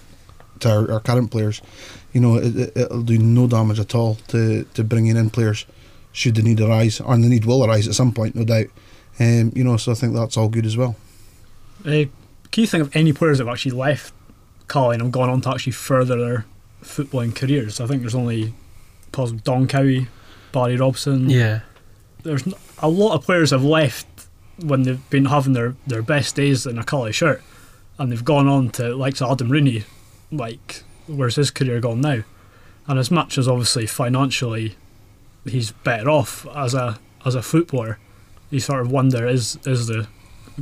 to 0.61 0.71
our, 0.71 0.93
our 0.93 1.01
current 1.01 1.31
players, 1.31 1.61
you 2.13 2.21
know, 2.21 2.37
it, 2.37 2.75
will 2.91 3.03
do 3.03 3.19
no 3.19 3.47
damage 3.47 3.81
at 3.81 3.95
all 3.95 4.17
to, 4.29 4.65
to 4.65 4.85
bringing 4.85 5.17
in 5.17 5.31
players 5.31 5.67
should 6.13 6.35
the 6.35 6.43
need 6.43 6.61
arise, 6.61 7.01
and 7.01 7.23
the 7.23 7.29
need 7.29 7.45
will 7.45 7.65
arise 7.65 7.87
at 7.87 7.95
some 7.95 8.13
point, 8.13 8.35
no 8.35 8.45
doubt. 8.45 8.67
Um, 9.21 9.53
you 9.55 9.63
know, 9.63 9.77
so 9.77 9.93
I 9.93 9.95
think 9.95 10.15
that's 10.15 10.37
all 10.37 10.49
good 10.49 10.67
as 10.67 10.77
well. 10.77 10.97
Uh, 11.85 12.09
can 12.51 12.63
you 12.63 12.67
think 12.67 12.83
of 12.83 12.97
any 12.97 13.13
players 13.13 13.39
that 13.39 13.47
have 13.47 13.53
actually 13.53 13.73
left 13.73 14.13
Calling 14.69 15.01
and 15.01 15.11
gone 15.11 15.31
on 15.31 15.41
to 15.41 15.51
actually 15.51 15.73
further 15.73 16.17
their 16.17 16.47
footballing 16.83 17.35
careers? 17.35 17.81
I 17.81 17.87
think 17.87 18.03
there's 18.03 18.15
only 18.15 18.53
possibly 19.13 19.41
Don 19.43 19.67
Cowie, 19.67 20.09
Barry 20.53 20.77
Robson. 20.77 21.31
Yeah. 21.31 21.61
There's 22.23 22.45
a 22.79 22.89
lot 22.89 23.15
of 23.15 23.25
players 23.25 23.51
have 23.51 23.65
left 23.65 24.07
when 24.61 24.83
they've 24.83 25.11
been 25.11 25.27
having 25.27 25.53
their, 25.53 25.77
their 25.87 26.03
best 26.03 26.35
days 26.35 26.67
in 26.67 26.79
a 26.79 26.85
Caley 26.85 27.13
shirt 27.13 27.43
and 27.99 28.11
they've 28.11 28.25
gone 28.25 28.49
on 28.49 28.71
to 28.71 28.95
like 28.95 29.21
Adam 29.21 29.51
Rooney, 29.51 29.85
like 30.31 30.83
where's 31.07 31.37
his 31.37 31.51
career 31.51 31.81
gone 31.81 32.01
now? 32.01 32.23
And 32.87 32.99
as 32.99 33.11
much 33.11 33.37
as 33.37 33.49
obviously 33.49 33.87
financially 33.87 34.77
he's 35.45 35.73
better 35.73 36.09
off 36.09 36.47
as 36.55 36.75
a 36.75 36.99
as 37.25 37.35
a 37.35 37.43
footballer, 37.43 37.99
you 38.51 38.61
sort 38.61 38.81
of 38.81 38.91
wonder 38.91 39.27
is 39.27 39.59
is 39.67 39.89
the 39.89 40.07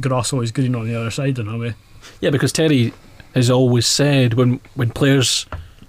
grass 0.01 0.33
always 0.33 0.53
green 0.53 0.75
on 0.75 0.87
the 0.87 0.95
other 0.95 1.11
side 1.11 1.39
in 1.39 1.49
a 1.49 1.59
way? 1.59 1.75
Yeah, 2.21 2.31
because 2.31 2.53
Terry 2.53 2.93
has 3.35 3.51
always 3.51 3.87
said 3.87 4.35
when 4.35 4.61
when 4.75 4.91
players 4.91 5.47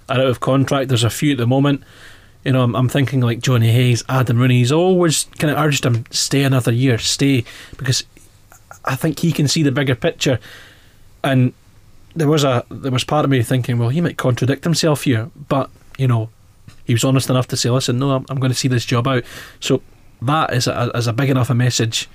are 0.08 0.20
out 0.20 0.26
of 0.26 0.40
contract, 0.40 0.88
there's 0.88 1.04
a 1.04 1.10
few 1.10 1.32
at 1.32 1.38
the 1.38 1.46
moment 1.46 1.82
you 2.48 2.52
know, 2.52 2.62
I'm, 2.62 2.74
I'm 2.74 2.88
thinking 2.88 3.20
like 3.20 3.40
Johnny 3.40 3.70
Hayes, 3.70 4.02
Adam 4.08 4.38
Rooney. 4.38 4.56
He's 4.56 4.72
always 4.72 5.24
kind 5.38 5.50
of 5.52 5.58
urged 5.58 5.84
him 5.84 6.06
stay 6.10 6.44
another 6.44 6.72
year, 6.72 6.96
stay 6.96 7.44
because 7.76 8.04
I 8.86 8.96
think 8.96 9.18
he 9.18 9.32
can 9.32 9.46
see 9.46 9.62
the 9.62 9.70
bigger 9.70 9.94
picture. 9.94 10.40
And 11.22 11.52
there 12.16 12.26
was 12.26 12.44
a 12.44 12.64
there 12.70 12.90
was 12.90 13.04
part 13.04 13.26
of 13.26 13.30
me 13.30 13.42
thinking, 13.42 13.76
well, 13.76 13.90
he 13.90 14.00
might 14.00 14.16
contradict 14.16 14.64
himself 14.64 15.02
here, 15.02 15.30
but 15.50 15.68
you 15.98 16.08
know, 16.08 16.30
he 16.86 16.94
was 16.94 17.04
honest 17.04 17.28
enough 17.28 17.48
to 17.48 17.56
say, 17.58 17.68
listen, 17.68 17.98
no, 17.98 18.12
I'm, 18.12 18.24
I'm 18.30 18.40
going 18.40 18.50
to 18.50 18.56
see 18.56 18.66
this 18.66 18.86
job 18.86 19.06
out. 19.06 19.24
So 19.60 19.82
that 20.22 20.54
is 20.54 20.66
a, 20.66 20.90
a 20.94 21.12
big 21.12 21.28
enough 21.28 21.50
a 21.50 21.54
message 21.54 22.08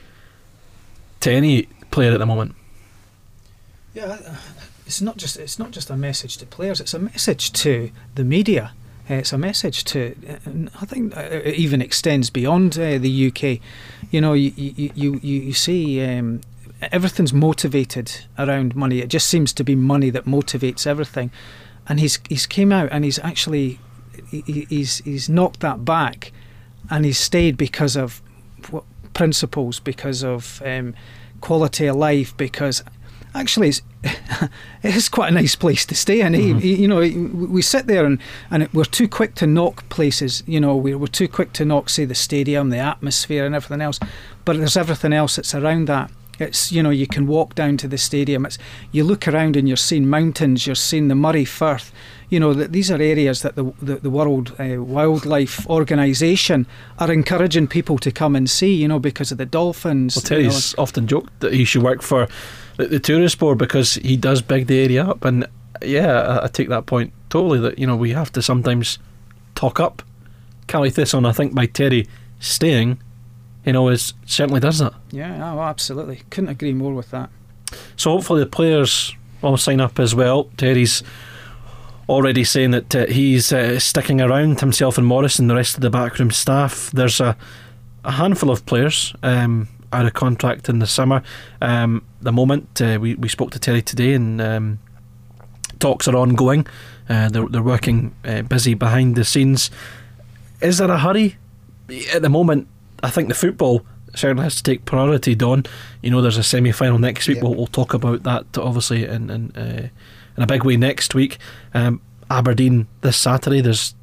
to 1.19 1.31
any 1.31 1.67
player 1.91 2.11
at 2.11 2.17
the 2.17 2.25
moment. 2.25 2.55
Yeah, 3.93 4.17
it's 4.87 4.99
not 4.99 5.17
just 5.17 5.37
it's 5.37 5.59
not 5.59 5.69
just 5.69 5.91
a 5.91 5.95
message 5.95 6.37
to 6.37 6.47
players; 6.47 6.81
it's 6.81 6.95
a 6.95 6.99
message 6.99 7.53
to 7.53 7.91
the 8.15 8.23
media. 8.23 8.71
Uh, 9.09 9.15
it's 9.15 9.33
a 9.33 9.37
message 9.37 9.83
to, 9.83 10.15
I 10.79 10.85
think 10.85 11.15
it 11.15 11.55
even 11.55 11.81
extends 11.81 12.29
beyond 12.29 12.77
uh, 12.79 12.97
the 12.97 13.27
UK. 13.27 13.59
You 14.11 14.21
know, 14.21 14.33
you 14.33 14.53
you 14.55 14.91
you, 14.95 15.19
you 15.21 15.53
see 15.53 16.03
um, 16.05 16.41
everything's 16.91 17.33
motivated 17.33 18.25
around 18.37 18.75
money. 18.75 18.99
It 18.99 19.09
just 19.09 19.27
seems 19.27 19.51
to 19.53 19.63
be 19.63 19.75
money 19.75 20.09
that 20.09 20.25
motivates 20.25 20.87
everything. 20.87 21.31
and 21.87 21.99
he's 21.99 22.19
he's 22.29 22.45
came 22.45 22.71
out 22.71 22.89
and 22.91 23.03
he's 23.03 23.19
actually 23.19 23.79
he, 24.29 24.65
he's 24.69 24.99
he's 24.99 25.29
knocked 25.29 25.59
that 25.61 25.83
back, 25.83 26.31
and 26.89 27.05
he's 27.05 27.17
stayed 27.17 27.57
because 27.57 27.95
of 27.95 28.21
what, 28.69 28.83
principles, 29.13 29.79
because 29.79 30.23
of 30.23 30.61
um, 30.65 30.95
quality 31.41 31.87
of 31.87 31.95
life, 31.95 32.35
because 32.37 32.83
actually 33.33 33.69
it's 33.69 33.81
it 34.83 34.95
is 34.95 35.09
quite 35.09 35.31
a 35.31 35.33
nice 35.33 35.55
place 35.55 35.85
to 35.85 35.95
stay 35.95 36.21
and 36.21 36.33
Mm-hmm. 36.33 36.59
You 36.59 36.87
know, 36.87 36.99
we 37.47 37.61
sit 37.61 37.87
there 37.87 38.05
and, 38.05 38.19
and 38.49 38.67
we're 38.73 38.85
too 38.85 39.07
quick 39.07 39.35
to 39.35 39.47
knock 39.47 39.87
places. 39.89 40.43
You 40.45 40.59
know, 40.59 40.75
we're, 40.75 40.97
we're 40.97 41.07
too 41.07 41.27
quick 41.27 41.53
to 41.53 41.65
knock, 41.65 41.89
say, 41.89 42.05
the 42.05 42.15
stadium, 42.15 42.69
the 42.69 42.79
atmosphere, 42.79 43.45
and 43.45 43.53
everything 43.53 43.81
else. 43.81 43.99
But 44.45 44.57
there's 44.57 44.75
everything 44.75 45.13
else 45.13 45.35
that's 45.35 45.53
around 45.53 45.87
that. 45.87 46.11
It's 46.39 46.71
you 46.71 46.81
know 46.81 46.89
you 46.89 47.05
can 47.05 47.27
walk 47.27 47.53
down 47.53 47.77
to 47.77 47.87
the 47.87 47.97
stadium. 47.97 48.45
It's 48.45 48.57
you 48.91 49.03
look 49.03 49.27
around 49.27 49.55
and 49.55 49.67
you're 49.67 49.77
seeing 49.77 50.09
mountains. 50.09 50.65
You're 50.65 50.75
seeing 50.75 51.07
the 51.07 51.15
Moray 51.15 51.45
Firth. 51.45 51.93
You 52.29 52.39
know 52.39 52.53
that 52.53 52.71
these 52.71 52.89
are 52.89 52.99
areas 52.99 53.43
that 53.43 53.55
the 53.55 53.71
the, 53.81 53.97
the 53.97 54.09
World 54.09 54.55
uh, 54.59 54.81
Wildlife 54.81 55.67
Organization 55.69 56.65
are 56.97 57.11
encouraging 57.11 57.67
people 57.67 57.99
to 57.99 58.11
come 58.11 58.35
and 58.35 58.49
see. 58.49 58.73
You 58.73 58.87
know 58.87 58.99
because 58.99 59.31
of 59.31 59.37
the 59.37 59.45
dolphins. 59.45 60.15
Well, 60.15 60.23
Terry's 60.23 60.71
you 60.71 60.77
know. 60.77 60.83
often 60.83 61.07
joked 61.07 61.39
that 61.41 61.53
he 61.53 61.65
should 61.65 61.83
work 61.83 62.01
for 62.01 62.27
the, 62.77 62.87
the 62.87 62.99
tourist 62.99 63.39
board 63.39 63.57
because 63.57 63.95
he 63.95 64.17
does 64.17 64.41
big 64.41 64.67
the 64.67 64.79
area 64.79 65.03
up. 65.03 65.25
And 65.25 65.47
yeah, 65.81 66.21
I, 66.21 66.45
I 66.45 66.47
take 66.47 66.69
that 66.69 66.85
point 66.85 67.13
totally. 67.29 67.59
That 67.59 67.79
you 67.79 67.87
know 67.87 67.95
we 67.95 68.11
have 68.11 68.31
to 68.33 68.41
sometimes 68.41 68.99
talk 69.55 69.79
up 69.79 70.01
Caley 70.67 70.89
Thistle. 70.89 71.25
I 71.25 71.31
think 71.31 71.53
by 71.53 71.65
Terry 71.65 72.07
staying 72.39 72.99
you 73.65 73.73
know, 73.73 73.89
is, 73.89 74.13
certainly 74.25 74.59
does 74.59 74.79
that. 74.79 74.93
Yeah, 75.11 75.53
oh, 75.53 75.61
absolutely. 75.61 76.21
Couldn't 76.29 76.49
agree 76.49 76.73
more 76.73 76.93
with 76.93 77.11
that. 77.11 77.29
So 77.95 78.11
hopefully 78.11 78.41
the 78.41 78.49
players 78.49 79.15
will 79.41 79.57
sign 79.57 79.79
up 79.79 79.99
as 79.99 80.13
well. 80.13 80.45
Terry's 80.57 81.03
already 82.09 82.43
saying 82.43 82.71
that 82.71 82.95
uh, 82.95 83.05
he's 83.07 83.53
uh, 83.53 83.79
sticking 83.79 84.19
around 84.21 84.59
himself 84.59 84.97
and 84.97 85.07
Maurice 85.07 85.39
and 85.39 85.49
the 85.49 85.55
rest 85.55 85.75
of 85.75 85.81
the 85.81 85.89
backroom 85.89 86.31
staff. 86.31 86.91
There's 86.91 87.19
a, 87.21 87.37
a 88.03 88.11
handful 88.11 88.51
of 88.51 88.65
players 88.65 89.15
um, 89.23 89.69
out 89.93 90.05
of 90.05 90.13
contract 90.13 90.69
in 90.69 90.79
the 90.79 90.87
summer. 90.87 91.23
Um, 91.61 92.05
the 92.21 92.31
moment 92.31 92.81
uh, 92.81 92.97
we 92.99 93.15
we 93.15 93.29
spoke 93.29 93.51
to 93.51 93.59
Terry 93.59 93.81
today 93.81 94.13
and 94.13 94.41
um, 94.41 94.79
talks 95.79 96.07
are 96.07 96.15
ongoing. 96.15 96.67
Uh, 97.09 97.29
they're 97.29 97.47
they're 97.47 97.63
working 97.63 98.15
uh, 98.25 98.41
busy 98.41 98.73
behind 98.73 99.15
the 99.15 99.25
scenes. 99.25 99.69
Is 100.61 100.77
there 100.77 100.91
a 100.91 100.97
hurry? 100.97 101.37
At 102.13 102.21
the 102.21 102.29
moment, 102.29 102.67
I 103.03 103.09
think 103.09 103.27
the 103.27 103.35
football 103.35 103.85
certainly 104.15 104.43
has 104.43 104.55
to 104.55 104.63
take 104.63 104.85
priority. 104.85 105.35
Don, 105.35 105.65
you 106.01 106.09
know, 106.09 106.21
there's 106.21 106.37
a 106.37 106.43
semi 106.43 106.71
final 106.71 106.97
next 106.97 107.27
week. 107.27 107.41
We'll, 107.41 107.55
we'll, 107.55 107.67
talk 107.67 107.93
about 107.93 108.23
that 108.23 108.57
obviously 108.57 109.05
in 109.05 109.29
in, 109.29 109.51
uh, 109.55 109.89
in 110.37 110.43
a 110.43 110.47
big 110.47 110.63
way 110.63 110.77
next 110.77 111.13
week. 111.13 111.37
Um, 111.73 112.01
Aberdeen 112.29 112.87
this 113.01 113.17
Saturday. 113.17 113.61
There's 113.61 113.95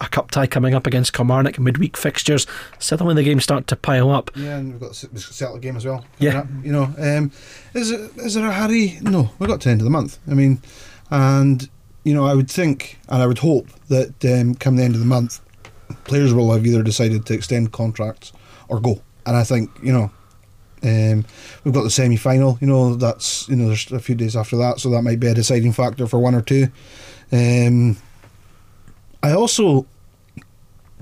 a 0.00 0.08
cup 0.08 0.30
tie 0.30 0.46
coming 0.46 0.74
up 0.74 0.86
against 0.86 1.12
Kilmarnock 1.12 1.58
midweek 1.58 1.96
fixtures. 1.96 2.46
Suddenly 2.78 3.14
the 3.14 3.22
games 3.22 3.44
start 3.44 3.66
to 3.68 3.76
pile 3.76 4.10
up. 4.10 4.30
Yeah, 4.36 4.58
and 4.58 4.72
we've 4.72 4.80
got 4.80 4.92
the 5.12 5.20
Celtic 5.20 5.62
game 5.62 5.76
as 5.76 5.84
well. 5.84 6.04
Yeah, 6.18 6.46
you 6.62 6.72
know, 6.72 6.84
um, 6.98 7.32
is 7.74 7.90
it 7.90 8.10
is 8.16 8.34
there 8.34 8.46
a 8.46 8.52
hurry? 8.52 8.98
No, 9.02 9.30
we've 9.38 9.48
got 9.48 9.60
to 9.62 9.68
the 9.68 9.72
end 9.72 9.80
of 9.80 9.84
the 9.84 9.90
month. 9.90 10.18
I 10.30 10.34
mean, 10.34 10.60
and 11.10 11.68
you 12.04 12.14
know, 12.14 12.26
I 12.26 12.34
would 12.34 12.50
think 12.50 12.98
and 13.08 13.22
I 13.22 13.26
would 13.26 13.38
hope 13.38 13.68
that 13.88 14.24
um, 14.24 14.54
come 14.54 14.76
the 14.76 14.84
end 14.84 14.94
of 14.94 15.00
the 15.00 15.06
month, 15.06 15.40
players 16.04 16.32
will 16.32 16.52
have 16.52 16.66
either 16.66 16.82
decided 16.82 17.26
to 17.26 17.34
extend 17.34 17.72
contracts 17.72 18.32
or 18.68 18.80
go. 18.80 19.02
And 19.26 19.36
I 19.36 19.44
think 19.44 19.70
you 19.82 19.92
know, 19.92 20.10
um, 20.82 21.24
we've 21.64 21.74
got 21.74 21.82
the 21.82 21.90
semi 21.90 22.16
final. 22.16 22.58
You 22.60 22.66
know, 22.66 22.94
that's 22.94 23.48
you 23.48 23.56
know, 23.56 23.66
there's 23.66 23.90
a 23.92 23.98
few 23.98 24.14
days 24.14 24.36
after 24.36 24.56
that, 24.58 24.80
so 24.80 24.90
that 24.90 25.02
might 25.02 25.20
be 25.20 25.26
a 25.26 25.34
deciding 25.34 25.72
factor 25.72 26.06
for 26.06 26.18
one 26.18 26.34
or 26.34 26.42
two. 26.42 26.68
Um, 27.30 27.98
I 29.22 29.32
also 29.32 29.86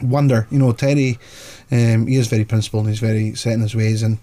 wonder, 0.03 0.47
you 0.51 0.59
know, 0.59 0.73
Terry, 0.73 1.19
um, 1.71 2.07
he 2.07 2.17
is 2.17 2.29
very 2.29 2.45
principled 2.45 2.85
and 2.85 2.91
he's 2.91 3.01
very 3.01 3.35
set 3.35 3.55
in 3.55 3.61
his 3.61 3.75
ways, 3.75 4.03
and 4.03 4.19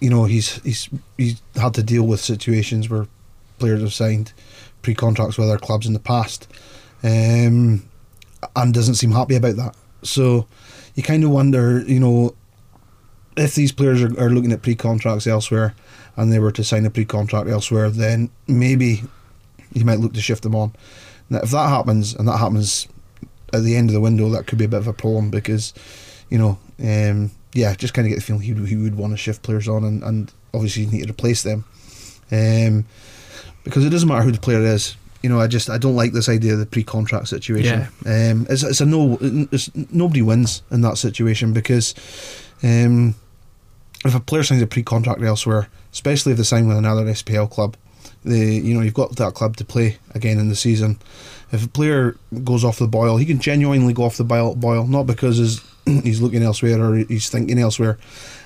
you 0.00 0.10
know, 0.10 0.24
he's 0.24 0.56
he's 0.62 0.88
he's 1.16 1.40
had 1.54 1.74
to 1.74 1.82
deal 1.82 2.04
with 2.04 2.20
situations 2.20 2.88
where 2.88 3.06
players 3.58 3.80
have 3.80 3.94
signed 3.94 4.32
pre-contracts 4.82 5.38
with 5.38 5.48
other 5.48 5.58
clubs 5.58 5.86
in 5.86 5.92
the 5.92 6.00
past. 6.00 6.48
Um, 7.04 7.88
and 8.56 8.74
doesn't 8.74 8.96
seem 8.96 9.12
happy 9.12 9.36
about 9.36 9.56
that. 9.56 9.76
So 10.02 10.46
you 10.94 11.02
kind 11.02 11.24
of 11.24 11.30
wonder, 11.30 11.80
you 11.80 12.00
know, 12.00 12.34
if 13.36 13.54
these 13.54 13.72
players 13.72 14.02
are, 14.02 14.20
are 14.20 14.30
looking 14.30 14.52
at 14.52 14.62
pre 14.62 14.74
contracts 14.74 15.26
elsewhere 15.26 15.74
and 16.16 16.32
they 16.32 16.38
were 16.38 16.52
to 16.52 16.64
sign 16.64 16.84
a 16.84 16.90
pre 16.90 17.04
contract 17.04 17.48
elsewhere, 17.48 17.90
then 17.90 18.30
maybe 18.46 19.02
you 19.72 19.84
might 19.84 20.00
look 20.00 20.12
to 20.14 20.20
shift 20.20 20.42
them 20.42 20.54
on. 20.54 20.72
Now, 21.32 21.40
if 21.42 21.50
that 21.50 21.70
happens 21.70 22.14
and 22.14 22.28
that 22.28 22.36
happens 22.36 22.86
at 23.54 23.62
the 23.62 23.74
end 23.74 23.88
of 23.88 23.94
the 23.94 24.00
window, 24.02 24.28
that 24.28 24.46
could 24.46 24.58
be 24.58 24.66
a 24.66 24.68
bit 24.68 24.76
of 24.76 24.86
a 24.86 24.92
problem 24.92 25.30
because, 25.30 25.72
you 26.28 26.36
know, 26.36 26.58
um, 26.78 27.30
yeah, 27.54 27.74
just 27.74 27.94
kind 27.94 28.06
of 28.06 28.10
get 28.10 28.16
the 28.16 28.20
feeling 28.20 28.42
he 28.42 28.52
would, 28.52 28.68
he 28.68 28.76
would 28.76 28.96
want 28.96 29.14
to 29.14 29.16
shift 29.16 29.42
players 29.42 29.66
on 29.66 29.82
and, 29.82 30.02
and 30.02 30.30
obviously 30.52 30.82
you 30.82 30.90
need 30.90 31.04
to 31.04 31.10
replace 31.10 31.42
them. 31.42 31.64
Um, 32.30 32.84
because 33.64 33.86
it 33.86 33.90
doesn't 33.90 34.08
matter 34.08 34.22
who 34.22 34.32
the 34.32 34.40
player 34.40 34.60
is, 34.60 34.94
you 35.22 35.30
know, 35.30 35.40
I 35.40 35.46
just 35.46 35.70
I 35.70 35.78
don't 35.78 35.96
like 35.96 36.12
this 36.12 36.28
idea 36.28 36.52
of 36.52 36.58
the 36.58 36.66
pre-contract 36.66 37.28
situation. 37.28 37.88
Yeah. 38.04 38.30
Um, 38.30 38.46
it's, 38.50 38.62
it's 38.62 38.80
a 38.80 38.86
no. 38.86 39.16
It's, 39.20 39.70
nobody 39.90 40.20
wins 40.20 40.62
in 40.70 40.80
that 40.80 40.98
situation 40.98 41.52
because 41.52 41.94
um, 42.62 43.14
if 44.04 44.14
a 44.14 44.20
player 44.20 44.42
signs 44.42 44.62
a 44.62 44.66
pre-contract 44.66 45.22
elsewhere, 45.22 45.68
especially 45.92 46.32
if 46.32 46.38
they 46.38 46.44
sign 46.44 46.66
with 46.66 46.76
another 46.76 47.04
SPL 47.04 47.48
club, 47.48 47.76
they 48.24 48.52
you 48.54 48.74
know 48.74 48.80
you've 48.80 48.94
got 48.94 49.16
that 49.16 49.34
club 49.34 49.56
to 49.56 49.64
play 49.64 49.98
again 50.14 50.38
in 50.38 50.48
the 50.48 50.56
season. 50.56 50.98
If 51.52 51.64
a 51.64 51.68
player 51.68 52.16
goes 52.44 52.64
off 52.64 52.78
the 52.78 52.88
boil, 52.88 53.18
he 53.18 53.26
can 53.26 53.38
genuinely 53.38 53.92
go 53.92 54.04
off 54.04 54.16
the 54.16 54.24
boil, 54.24 54.86
not 54.86 55.04
because 55.04 55.36
he's, 55.36 55.60
he's 56.02 56.20
looking 56.20 56.42
elsewhere 56.42 56.82
or 56.82 56.96
he's 56.96 57.28
thinking 57.28 57.58
elsewhere, 57.58 57.98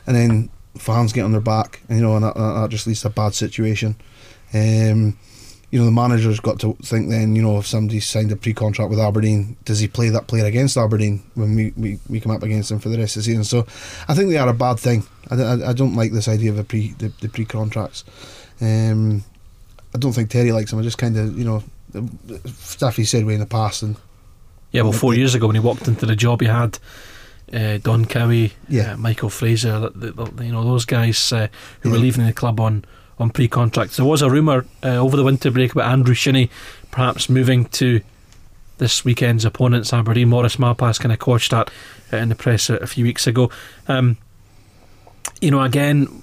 and 0.06 0.16
then 0.16 0.50
fans 0.78 1.12
get 1.12 1.22
on 1.22 1.32
their 1.32 1.40
back, 1.40 1.80
you 1.88 2.00
know, 2.00 2.16
and 2.16 2.24
that, 2.24 2.34
that 2.34 2.68
just 2.70 2.86
leads 2.86 3.02
to 3.02 3.08
a 3.08 3.10
bad 3.10 3.34
situation. 3.34 3.96
Um, 4.52 5.16
you 5.70 5.80
know, 5.80 5.84
the 5.84 5.92
manager's 5.92 6.40
got 6.40 6.60
to 6.60 6.74
think 6.82 7.10
then, 7.10 7.34
you 7.34 7.42
know, 7.42 7.58
if 7.58 7.66
somebody's 7.66 8.06
signed 8.06 8.30
a 8.30 8.36
pre 8.36 8.54
contract 8.54 8.88
with 8.88 9.00
Aberdeen, 9.00 9.56
does 9.64 9.80
he 9.80 9.88
play 9.88 10.08
that 10.10 10.28
player 10.28 10.46
against 10.46 10.76
Aberdeen 10.76 11.22
when 11.34 11.54
we, 11.56 11.72
we, 11.76 11.98
we 12.08 12.20
come 12.20 12.32
up 12.32 12.42
against 12.42 12.68
them 12.68 12.78
for 12.78 12.88
the 12.88 12.98
rest 12.98 13.16
of 13.16 13.20
the 13.20 13.24
season? 13.24 13.44
So 13.44 13.66
I 14.08 14.14
think 14.14 14.30
they 14.30 14.38
are 14.38 14.48
a 14.48 14.54
bad 14.54 14.78
thing. 14.78 15.04
I, 15.30 15.34
I, 15.34 15.70
I 15.70 15.72
don't 15.72 15.96
like 15.96 16.12
this 16.12 16.28
idea 16.28 16.50
of 16.50 16.58
a 16.58 16.64
pre 16.64 16.92
the, 16.92 17.12
the 17.20 17.28
pre 17.28 17.44
contracts. 17.44 18.04
Um, 18.60 19.24
I 19.96 19.98
don't 19.98 20.12
think 20.12 20.30
Terry 20.30 20.52
likes 20.52 20.72
him. 20.72 20.78
I 20.78 20.82
just 20.82 20.98
kind 20.98 21.16
of, 21.16 21.38
you 21.38 21.44
know, 21.44 21.62
stuff 22.44 22.96
he 22.96 23.04
said 23.04 23.24
way 23.24 23.34
in 23.34 23.40
the 23.40 23.46
past. 23.46 23.82
and 23.82 23.96
Yeah, 24.72 24.82
well, 24.82 24.92
four 24.92 25.14
years 25.14 25.34
ago 25.34 25.46
when 25.46 25.56
he 25.56 25.60
walked 25.60 25.88
into 25.88 26.06
the 26.06 26.16
job, 26.16 26.40
he 26.40 26.46
had. 26.46 26.78
Uh, 27.52 27.78
Don 27.78 28.06
Cowie, 28.06 28.54
yeah. 28.68 28.94
Uh, 28.94 28.96
Michael 28.96 29.30
Fraser, 29.30 29.78
the, 29.78 30.10
the, 30.10 30.24
the, 30.24 30.44
you 30.44 30.50
know 30.50 30.64
those 30.64 30.84
guys 30.84 31.32
uh, 31.32 31.46
who 31.80 31.90
yeah. 31.90 31.94
were 31.94 32.00
leaving 32.00 32.26
the 32.26 32.32
club 32.32 32.58
on 32.58 32.84
on 33.20 33.30
pre-contracts. 33.30 33.96
There 33.96 34.04
was 34.04 34.20
a 34.20 34.28
rumour 34.28 34.66
uh, 34.82 34.96
over 34.96 35.16
the 35.16 35.22
winter 35.22 35.52
break 35.52 35.70
about 35.70 35.88
Andrew 35.92 36.12
Shinnie 36.12 36.50
perhaps 36.90 37.28
moving 37.28 37.66
to 37.66 38.00
this 38.78 39.04
weekend's 39.04 39.44
opponents, 39.44 39.92
Aberdeen. 39.92 40.28
Maurice 40.28 40.56
Malpas 40.56 40.98
kind 40.98 41.12
of 41.12 41.20
quashed 41.20 41.52
that 41.52 41.70
uh, 42.12 42.16
in 42.16 42.30
the 42.30 42.34
press 42.34 42.68
a, 42.68 42.76
a 42.78 42.86
few 42.88 43.04
weeks 43.04 43.28
ago. 43.28 43.48
Um, 43.86 44.18
you 45.40 45.52
know, 45.52 45.62
again, 45.62 46.22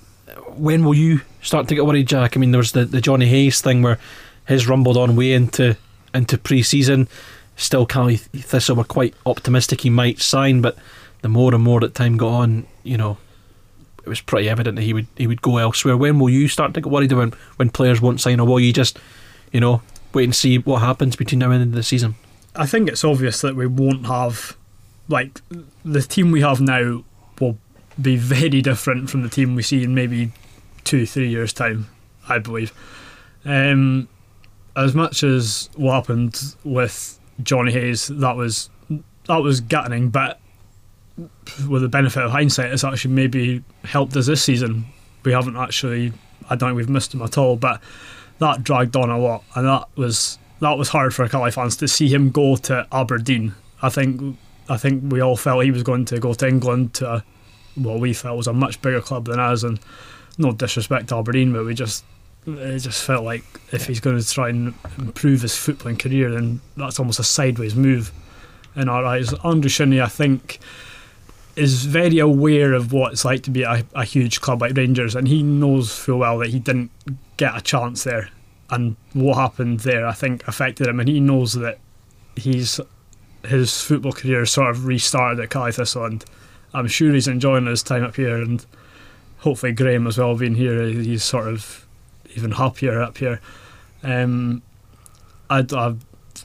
when 0.58 0.84
will 0.84 0.96
you 0.96 1.22
start 1.42 1.68
to 1.68 1.76
get 1.76 1.86
worried, 1.86 2.08
Jack? 2.08 2.36
I 2.36 2.40
mean, 2.40 2.52
there 2.52 2.60
was 2.60 2.72
the, 2.72 2.86
the 2.86 3.02
Johnny 3.02 3.26
Hayes 3.28 3.62
thing 3.62 3.82
where 3.82 4.00
his 4.48 4.68
rumbled 4.68 4.98
on 4.98 5.16
way 5.16 5.34
into 5.34 5.78
into 6.14 6.38
pre-season. 6.38 7.08
Still, 7.56 7.86
Caley 7.86 8.18
Thistle 8.18 8.76
were 8.76 8.84
quite 8.84 9.14
optimistic 9.26 9.82
he 9.82 9.90
might 9.90 10.20
sign, 10.20 10.62
but 10.62 10.78
the 11.22 11.30
more 11.30 11.54
and 11.54 11.64
more 11.64 11.80
that 11.80 11.96
time 11.96 12.18
got 12.18 12.30
on, 12.30 12.68
you 12.84 12.98
know, 12.98 13.18
it 14.04 14.10
was 14.10 14.22
pretty 14.22 14.50
evident 14.50 14.76
that 14.76 14.82
he 14.82 14.94
would 14.94 15.08
he 15.16 15.28
would 15.28 15.42
go 15.42 15.58
elsewhere. 15.58 15.96
When 15.96 16.20
will 16.20 16.30
you 16.30 16.48
start 16.48 16.74
to 16.74 16.82
get 16.82 16.92
worried 16.92 17.12
when 17.12 17.32
when 17.58 17.70
players 17.70 18.02
won't 18.02 18.22
sign, 18.22 18.40
or 18.40 18.48
will 18.48 18.60
you 18.60 18.74
just, 18.74 19.00
you 19.52 19.60
know, 19.60 19.82
wait 20.14 20.26
and 20.26 20.36
see 20.36 20.58
what 20.58 20.82
happens 20.82 21.16
between 21.16 21.40
now 21.40 21.52
and 21.52 21.60
the 21.60 21.62
end 21.62 21.72
of 21.72 21.76
the 21.76 21.84
season? 21.84 22.16
I 22.56 22.66
think 22.66 22.90
it's 22.90 23.04
obvious 23.04 23.42
that 23.42 23.56
we 23.56 23.68
won't 23.68 24.06
have 24.06 24.58
like 25.08 25.42
the 25.84 26.02
team 26.02 26.32
we 26.32 26.42
have 26.42 26.62
now 26.62 27.04
will 27.40 27.58
be 28.02 28.16
very 28.16 28.62
different 28.62 29.10
from 29.10 29.22
the 29.22 29.30
team 29.30 29.56
we 29.56 29.64
see 29.64 29.84
in 29.84 29.94
maybe 29.94 30.32
two 30.84 31.06
three 31.06 31.30
years 31.30 31.54
time. 31.54 31.88
I 32.28 32.40
believe. 32.40 32.74
Um, 33.46 34.08
as 34.76 34.96
much 34.96 35.24
as 35.24 35.70
what 35.76 35.94
happened 35.94 36.56
with 36.64 37.20
Johnny 37.42 37.72
Hayes, 37.72 38.08
that 38.08 38.36
was 38.36 38.70
that 39.28 39.38
was 39.38 39.62
gutting, 39.62 40.10
but 40.10 40.40
with 41.68 41.82
the 41.82 41.90
benefit 41.90 42.24
of 42.24 42.32
hindsight, 42.32 42.72
it's 42.72 42.84
actually 42.84 43.14
maybe 43.14 43.64
helped 43.84 44.16
us 44.16 44.26
this 44.26 44.44
season. 44.44 44.86
We 45.24 45.32
haven't 45.32 45.56
actually, 45.56 46.12
I 46.50 46.56
don't 46.56 46.70
think 46.70 46.78
we've 46.78 46.90
missed 46.90 47.14
him 47.14 47.22
at 47.22 47.38
all, 47.38 47.56
but 47.56 47.82
that 48.40 48.64
dragged 48.64 48.96
on 48.96 49.10
a 49.10 49.18
lot, 49.18 49.44
and 49.56 49.68
that 49.68 49.88
was 49.96 50.38
that 50.60 50.78
was 50.78 50.90
hard 50.90 51.14
for 51.14 51.28
Caley 51.28 51.52
fans 51.52 51.76
to 51.78 51.88
see 51.88 52.08
him 52.08 52.32
go 52.32 52.56
to 52.56 52.88
Aberdeen. 52.92 53.54
I 53.82 53.90
think 53.90 54.38
I 54.70 54.78
think 54.78 55.12
we 55.12 55.22
all 55.22 55.38
felt 55.38 55.64
he 55.64 55.72
was 55.72 55.84
going 55.84 56.06
to 56.06 56.20
go 56.20 56.34
to 56.34 56.48
England 56.48 56.96
to 56.96 57.24
well, 57.76 58.00
we 58.00 58.14
felt 58.14 58.38
was 58.38 58.48
a 58.48 58.54
much 58.54 58.82
bigger 58.82 59.02
club 59.02 59.26
than 59.26 59.40
us, 59.40 59.64
and 59.64 59.80
no 60.38 60.52
disrespect 60.52 61.10
to 61.10 61.18
Aberdeen, 61.18 61.54
but 61.54 61.66
we 61.66 61.74
just 61.74 62.04
it 62.46 62.80
just 62.80 63.04
felt 63.04 63.24
like 63.24 63.44
if 63.72 63.88
he's 63.88 64.00
going 64.00 64.20
to 64.20 64.28
try 64.28 64.50
and 64.50 64.74
improve 64.98 65.42
his 65.42 65.54
footballing 65.54 66.00
career, 66.00 66.32
then 66.32 66.60
that's 66.76 67.00
almost 67.00 67.20
a 67.20 67.24
sideways 67.24 67.76
move. 67.76 68.12
In 68.76 68.90
our 68.90 69.06
eyes. 69.06 69.32
Andrew 69.46 69.70
Shinnie, 69.70 70.02
I 70.02 70.08
think, 70.08 70.58
is 71.56 71.86
very 71.86 72.18
aware 72.18 72.74
of 72.74 72.92
what 72.92 73.14
it's 73.14 73.24
like 73.24 73.44
to 73.44 73.52
be 73.52 73.62
a, 73.62 73.86
a 73.94 74.04
huge 74.04 74.42
club 74.42 74.62
like 74.62 74.76
Rangers, 74.76 75.16
and 75.16 75.28
he 75.28 75.44
knows 75.44 75.96
full 75.96 76.18
well 76.20 76.40
that 76.40 76.50
he 76.50 76.58
didn't 76.58 76.90
get 77.38 77.56
a 77.56 77.62
chance 77.62 78.04
there, 78.04 78.30
and 78.72 78.96
what 79.14 79.36
happened 79.36 79.82
there, 79.82 80.08
I 80.08 80.14
think, 80.14 80.48
affected 80.48 80.88
him, 80.88 81.00
and 81.00 81.08
he 81.08 81.20
knows 81.20 81.54
that 81.54 81.78
he's 82.36 82.80
his 83.46 83.80
football 83.80 84.14
career 84.14 84.44
sort 84.48 84.72
of 84.72 84.88
restarted 84.88 85.40
at 85.40 85.52
Caley 85.52 85.72
Thistle, 85.72 86.06
and 86.06 86.26
I'm 86.74 86.88
sure 86.88 87.14
he's 87.14 87.28
enjoying 87.28 87.68
his 87.68 87.84
time 87.84 88.04
up 88.04 88.16
here, 88.16 88.38
and 88.38 88.66
hopefully 89.44 89.74
Graham 89.74 90.08
as 90.08 90.18
well 90.18 90.36
being 90.38 90.56
here, 90.56 90.86
he's 90.86 91.24
sort 91.24 91.50
of 91.50 91.86
even 92.36 92.52
happier 92.52 93.02
up 93.02 93.18
here. 93.18 93.42
Um, 94.02 94.62
I, 95.50 95.66
I, 95.72 95.96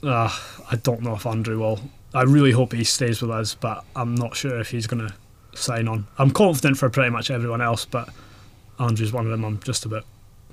uh, 0.03 0.29
I 0.69 0.75
don't 0.83 1.01
know 1.01 1.15
if 1.15 1.25
Andrew 1.25 1.59
will. 1.59 1.79
I 2.13 2.23
really 2.23 2.51
hope 2.51 2.73
he 2.73 2.83
stays 2.83 3.21
with 3.21 3.31
us, 3.31 3.55
but 3.55 3.85
I'm 3.95 4.15
not 4.15 4.35
sure 4.35 4.59
if 4.59 4.71
he's 4.71 4.85
going 4.85 5.07
to 5.07 5.13
sign 5.57 5.87
on. 5.87 6.07
I'm 6.17 6.31
confident 6.31 6.77
for 6.77 6.89
pretty 6.89 7.09
much 7.09 7.31
everyone 7.31 7.61
else, 7.61 7.85
but 7.85 8.09
Andrew's 8.79 9.13
one 9.13 9.25
of 9.25 9.31
them 9.31 9.45
I'm 9.45 9.59
just 9.61 9.85
a 9.85 9.89
bit 9.89 10.03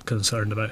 concerned 0.05 0.53
about. 0.53 0.71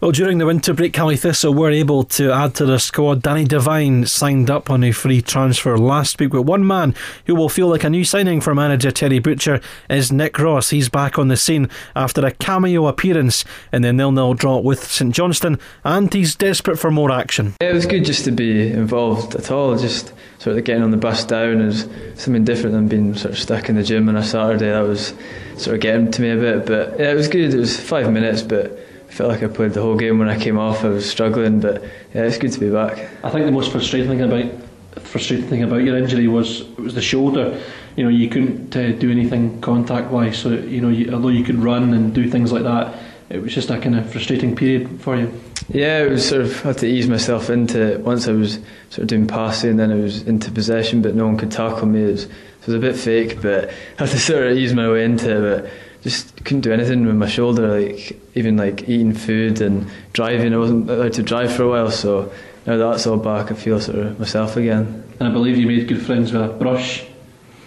Well, 0.00 0.12
during 0.12 0.38
the 0.38 0.46
winter 0.46 0.72
break, 0.72 0.94
Caley 0.94 1.18
Thistle 1.18 1.52
were 1.52 1.70
able 1.70 2.04
to 2.04 2.32
add 2.32 2.54
to 2.54 2.64
their 2.64 2.78
squad. 2.78 3.20
Danny 3.20 3.44
Devine 3.44 4.06
signed 4.06 4.48
up 4.48 4.70
on 4.70 4.82
a 4.82 4.92
free 4.92 5.20
transfer 5.20 5.76
last 5.76 6.18
week, 6.18 6.30
but 6.30 6.44
one 6.44 6.66
man 6.66 6.94
who 7.26 7.34
will 7.34 7.50
feel 7.50 7.68
like 7.68 7.84
a 7.84 7.90
new 7.90 8.02
signing 8.02 8.40
for 8.40 8.54
manager 8.54 8.90
Terry 8.90 9.18
Butcher 9.18 9.60
is 9.90 10.10
Nick 10.10 10.38
Ross. 10.38 10.70
He's 10.70 10.88
back 10.88 11.18
on 11.18 11.28
the 11.28 11.36
scene 11.36 11.68
after 11.94 12.24
a 12.24 12.30
cameo 12.30 12.86
appearance 12.86 13.44
in 13.74 13.82
the 13.82 13.92
nil-nil 13.92 14.32
draw 14.32 14.56
with 14.56 14.82
St 14.90 15.14
Johnstone, 15.14 15.58
and 15.84 16.10
he's 16.14 16.34
desperate 16.34 16.78
for 16.78 16.90
more 16.90 17.12
action. 17.12 17.52
Yeah, 17.60 17.68
it 17.68 17.74
was 17.74 17.84
good 17.84 18.06
just 18.06 18.24
to 18.24 18.30
be 18.30 18.72
involved 18.72 19.34
at 19.34 19.50
all. 19.50 19.76
Just 19.76 20.14
sort 20.38 20.56
of 20.56 20.64
getting 20.64 20.82
on 20.82 20.92
the 20.92 20.96
bus 20.96 21.26
down 21.26 21.60
is 21.60 21.86
something 22.14 22.46
different 22.46 22.72
than 22.72 22.88
being 22.88 23.14
sort 23.14 23.34
of 23.34 23.38
stuck 23.38 23.68
in 23.68 23.76
the 23.76 23.82
gym 23.82 24.08
on 24.08 24.16
a 24.16 24.24
Saturday. 24.24 24.70
That 24.70 24.80
was 24.80 25.12
sort 25.58 25.74
of 25.74 25.82
getting 25.82 26.10
to 26.10 26.22
me 26.22 26.30
a 26.30 26.36
bit, 26.36 26.64
but 26.64 26.98
yeah, 26.98 27.10
it 27.10 27.16
was 27.16 27.28
good. 27.28 27.52
It 27.52 27.58
was 27.58 27.78
five 27.78 28.10
minutes, 28.10 28.40
but 28.40 28.78
I 29.10 29.12
felt 29.12 29.28
like 29.28 29.42
I 29.42 29.48
played 29.48 29.72
the 29.72 29.82
whole 29.82 29.96
game 29.96 30.20
when 30.20 30.28
I 30.28 30.38
came 30.38 30.56
off. 30.56 30.84
I 30.84 30.88
was 30.88 31.08
struggling, 31.08 31.58
but 31.58 31.82
yeah, 32.14 32.22
it's 32.22 32.38
good 32.38 32.52
to 32.52 32.60
be 32.60 32.70
back. 32.70 33.10
I 33.24 33.30
think 33.30 33.44
the 33.44 33.50
most 33.50 33.72
frustrating 33.72 34.08
thing 34.08 34.20
about 34.20 35.02
frustrating 35.02 35.48
thing 35.48 35.64
about 35.64 35.82
your 35.82 35.98
injury 35.98 36.28
was 36.28 36.60
it 36.60 36.78
was 36.78 36.94
the 36.94 37.02
shoulder. 37.02 37.60
You 37.96 38.04
know, 38.04 38.10
you 38.10 38.28
couldn't 38.28 38.76
uh, 38.76 38.92
do 38.92 39.10
anything 39.10 39.60
contact 39.62 40.12
wise. 40.12 40.38
So 40.38 40.50
you 40.50 40.80
know, 40.80 40.90
you, 40.90 41.12
although 41.12 41.28
you 41.28 41.42
could 41.42 41.56
run 41.56 41.92
and 41.92 42.14
do 42.14 42.30
things 42.30 42.52
like 42.52 42.62
that, 42.62 42.94
it 43.30 43.42
was 43.42 43.52
just 43.52 43.68
a 43.70 43.80
kind 43.80 43.96
of 43.96 44.08
frustrating 44.08 44.54
period 44.54 45.00
for 45.00 45.16
you. 45.16 45.32
Yeah, 45.70 46.04
it 46.04 46.10
was 46.10 46.28
sort 46.28 46.42
of 46.42 46.60
had 46.60 46.78
to 46.78 46.86
ease 46.86 47.08
myself 47.08 47.50
into 47.50 47.80
it. 47.80 48.00
Once 48.02 48.28
I 48.28 48.32
was 48.32 48.60
sort 48.90 48.98
of 48.98 49.06
doing 49.08 49.26
passing, 49.26 49.76
then 49.76 49.90
I 49.90 49.96
was 49.96 50.22
into 50.22 50.52
possession, 50.52 51.02
but 51.02 51.16
no 51.16 51.26
one 51.26 51.36
could 51.36 51.50
tackle 51.50 51.86
me. 51.86 52.04
It 52.04 52.12
was, 52.12 52.24
it 52.24 52.66
was 52.66 52.74
a 52.76 52.78
bit 52.78 52.94
fake, 52.94 53.42
but 53.42 53.70
I 53.98 54.04
had 54.04 54.10
to 54.10 54.18
sort 54.20 54.46
of 54.46 54.56
ease 54.56 54.72
my 54.72 54.88
way 54.88 55.04
into 55.04 55.30
it. 55.30 55.62
But 55.62 55.72
just 56.02 56.44
couldn't 56.44 56.62
do 56.62 56.72
anything 56.72 57.06
with 57.06 57.16
my 57.16 57.28
shoulder, 57.28 57.80
like 57.80 58.18
even 58.34 58.56
like 58.56 58.88
eating 58.88 59.12
food 59.14 59.60
and 59.60 59.90
driving. 60.12 60.54
I 60.54 60.58
wasn't 60.58 60.88
allowed 60.88 61.12
to 61.14 61.22
drive 61.22 61.54
for 61.54 61.64
a 61.64 61.68
while, 61.68 61.90
so 61.90 62.32
now 62.66 62.76
that's 62.76 63.06
all 63.06 63.16
back, 63.16 63.50
I 63.50 63.54
feel 63.54 63.80
sort 63.80 63.98
of 63.98 64.18
myself 64.18 64.56
again. 64.56 65.04
And 65.18 65.28
I 65.28 65.32
believe 65.32 65.56
you 65.56 65.66
made 65.66 65.88
good 65.88 66.02
friends 66.02 66.32
with 66.32 66.42
a 66.42 66.48
brush. 66.48 67.04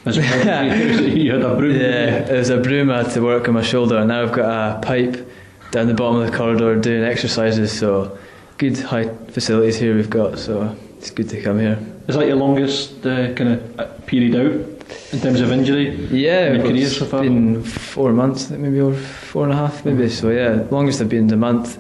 As 0.06 0.18
well. 0.18 1.02
you 1.02 1.32
had 1.32 1.42
a 1.42 1.56
broom. 1.56 1.80
Yeah, 1.80 2.24
there's 2.24 2.50
a 2.50 2.58
broom 2.58 2.90
I 2.90 3.04
had 3.04 3.12
to 3.14 3.22
work 3.22 3.48
on 3.48 3.54
my 3.54 3.64
shoulder, 3.64 3.98
and 3.98 4.10
now 4.10 4.24
I've 4.24 4.34
got 4.34 4.78
a 4.78 4.82
pipe 4.82 5.30
down 5.72 5.88
the 5.88 5.94
bottom 5.94 6.22
of 6.22 6.30
the 6.30 6.38
corridor 6.38 6.76
doing 6.80 7.04
exercises. 7.04 7.72
So 7.72 8.18
good 8.58 8.78
high 8.80 9.08
facilities 9.28 9.78
here 9.78 9.96
we've 9.96 10.10
got. 10.10 10.40
So 10.40 10.76
it's 10.98 11.10
good 11.10 11.30
to 11.30 11.42
come 11.42 11.60
here. 11.60 11.80
Is 12.08 12.16
that 12.16 12.28
your 12.28 12.36
longest 12.36 13.06
uh, 13.06 13.34
kind 13.34 13.50
of 13.80 14.06
period 14.06 14.36
out? 14.36 14.73
In 15.12 15.20
terms 15.20 15.42
of 15.42 15.52
injury? 15.52 15.96
Yeah, 16.08 16.54
in 16.54 16.66
your 16.66 16.86
it's 16.86 16.98
so 16.98 17.22
been 17.22 17.64
four 17.64 18.14
months, 18.14 18.50
maybe 18.50 18.80
or 18.80 18.94
four 18.94 19.44
and 19.44 19.54
a 19.54 19.56
half, 19.56 19.86
maybe. 19.86 20.06
Mm. 20.06 20.12
So 20.12 20.30
yeah, 20.30 20.66
longest 20.72 21.02
I've 21.02 21.10
been 21.10 21.28
is 21.28 21.32
a 21.32 21.38
month. 21.38 21.78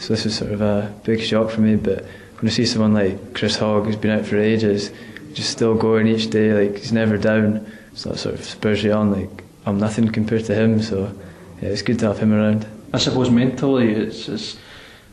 So 0.00 0.14
this 0.14 0.24
was 0.24 0.34
sort 0.34 0.52
of 0.52 0.60
a 0.60 0.94
big 1.04 1.20
shock 1.20 1.50
for 1.50 1.60
me. 1.60 1.76
But 1.76 2.04
when 2.38 2.46
I 2.46 2.50
see 2.50 2.66
someone 2.66 2.94
like 2.94 3.34
Chris 3.34 3.56
Hogg, 3.56 3.86
who's 3.86 3.96
been 3.96 4.10
out 4.10 4.26
for 4.26 4.36
ages, 4.36 4.90
just 5.32 5.50
still 5.50 5.74
going 5.74 6.06
each 6.06 6.30
day, 6.30 6.52
like 6.52 6.78
he's 6.78 6.92
never 6.92 7.16
down. 7.16 7.70
So 7.94 8.10
that 8.10 8.18
sort 8.18 8.34
of 8.34 8.44
spurs 8.44 8.82
you 8.82 8.92
on. 8.92 9.12
Like 9.12 9.44
I'm 9.66 9.78
nothing 9.78 10.10
compared 10.10 10.44
to 10.46 10.54
him. 10.54 10.82
So 10.82 11.12
yeah, 11.60 11.68
it's 11.68 11.82
good 11.82 11.98
to 12.00 12.06
have 12.06 12.18
him 12.18 12.32
around. 12.32 12.66
I 12.92 12.98
suppose 12.98 13.30
mentally, 13.30 13.92
it's, 13.92 14.28
it's 14.28 14.56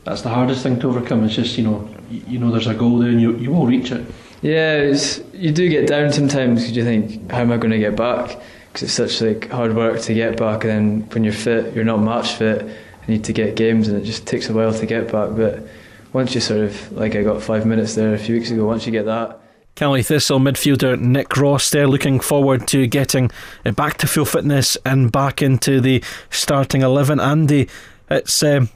that's 0.03 0.21
the 0.21 0.29
hardest 0.29 0.63
thing 0.63 0.79
to 0.79 0.87
overcome. 0.87 1.23
It's 1.23 1.35
just 1.35 1.57
you 1.57 1.63
know, 1.63 1.89
you, 2.09 2.23
you 2.27 2.39
know, 2.39 2.51
there's 2.51 2.67
a 2.67 2.73
goal 2.73 2.99
there, 2.99 3.09
and 3.09 3.21
you 3.21 3.35
you 3.37 3.51
will 3.51 3.65
reach 3.65 3.91
it. 3.91 4.05
Yeah, 4.41 4.95
you 5.33 5.51
do 5.51 5.69
get 5.69 5.87
down 5.87 6.11
sometimes 6.11 6.61
because 6.61 6.75
you 6.75 6.83
think, 6.83 7.29
how 7.31 7.41
am 7.41 7.51
I 7.51 7.57
going 7.57 7.71
to 7.71 7.77
get 7.77 7.95
back? 7.95 8.39
Because 8.67 8.83
it's 8.83 8.93
such 8.93 9.21
like 9.21 9.49
hard 9.51 9.75
work 9.75 10.01
to 10.01 10.13
get 10.13 10.37
back, 10.37 10.63
and 10.63 10.71
then 10.71 11.09
when 11.11 11.23
you're 11.23 11.33
fit, 11.33 11.75
you're 11.75 11.85
not 11.85 11.97
match 11.97 12.33
fit. 12.33 12.63
You 12.65 13.07
need 13.07 13.23
to 13.25 13.33
get 13.33 13.55
games, 13.55 13.87
and 13.87 14.01
it 14.01 14.05
just 14.05 14.25
takes 14.25 14.49
a 14.49 14.53
while 14.53 14.73
to 14.73 14.85
get 14.85 15.11
back. 15.11 15.35
But 15.35 15.67
once 16.13 16.33
you 16.33 16.41
sort 16.41 16.61
of 16.61 16.91
like 16.91 17.15
I 17.15 17.23
got 17.23 17.41
five 17.41 17.65
minutes 17.65 17.95
there 17.95 18.13
a 18.13 18.17
few 18.17 18.35
weeks 18.35 18.49
ago, 18.49 18.65
once 18.65 18.85
you 18.85 18.91
get 18.91 19.05
that. 19.05 19.39
Caley 19.75 20.03
Thistle 20.03 20.39
midfielder 20.39 20.99
Nick 20.99 21.37
Ross 21.37 21.69
there 21.69 21.87
looking 21.87 22.19
forward 22.19 22.67
to 22.67 22.87
getting 22.87 23.31
back 23.75 23.97
to 23.97 24.07
full 24.07 24.25
fitness 24.25 24.75
and 24.85 25.11
back 25.11 25.41
into 25.41 25.79
the 25.79 26.03
starting 26.29 26.81
11. 26.81 27.19
Andy, 27.19 27.69
it's 28.09 28.43
um, 28.43 28.69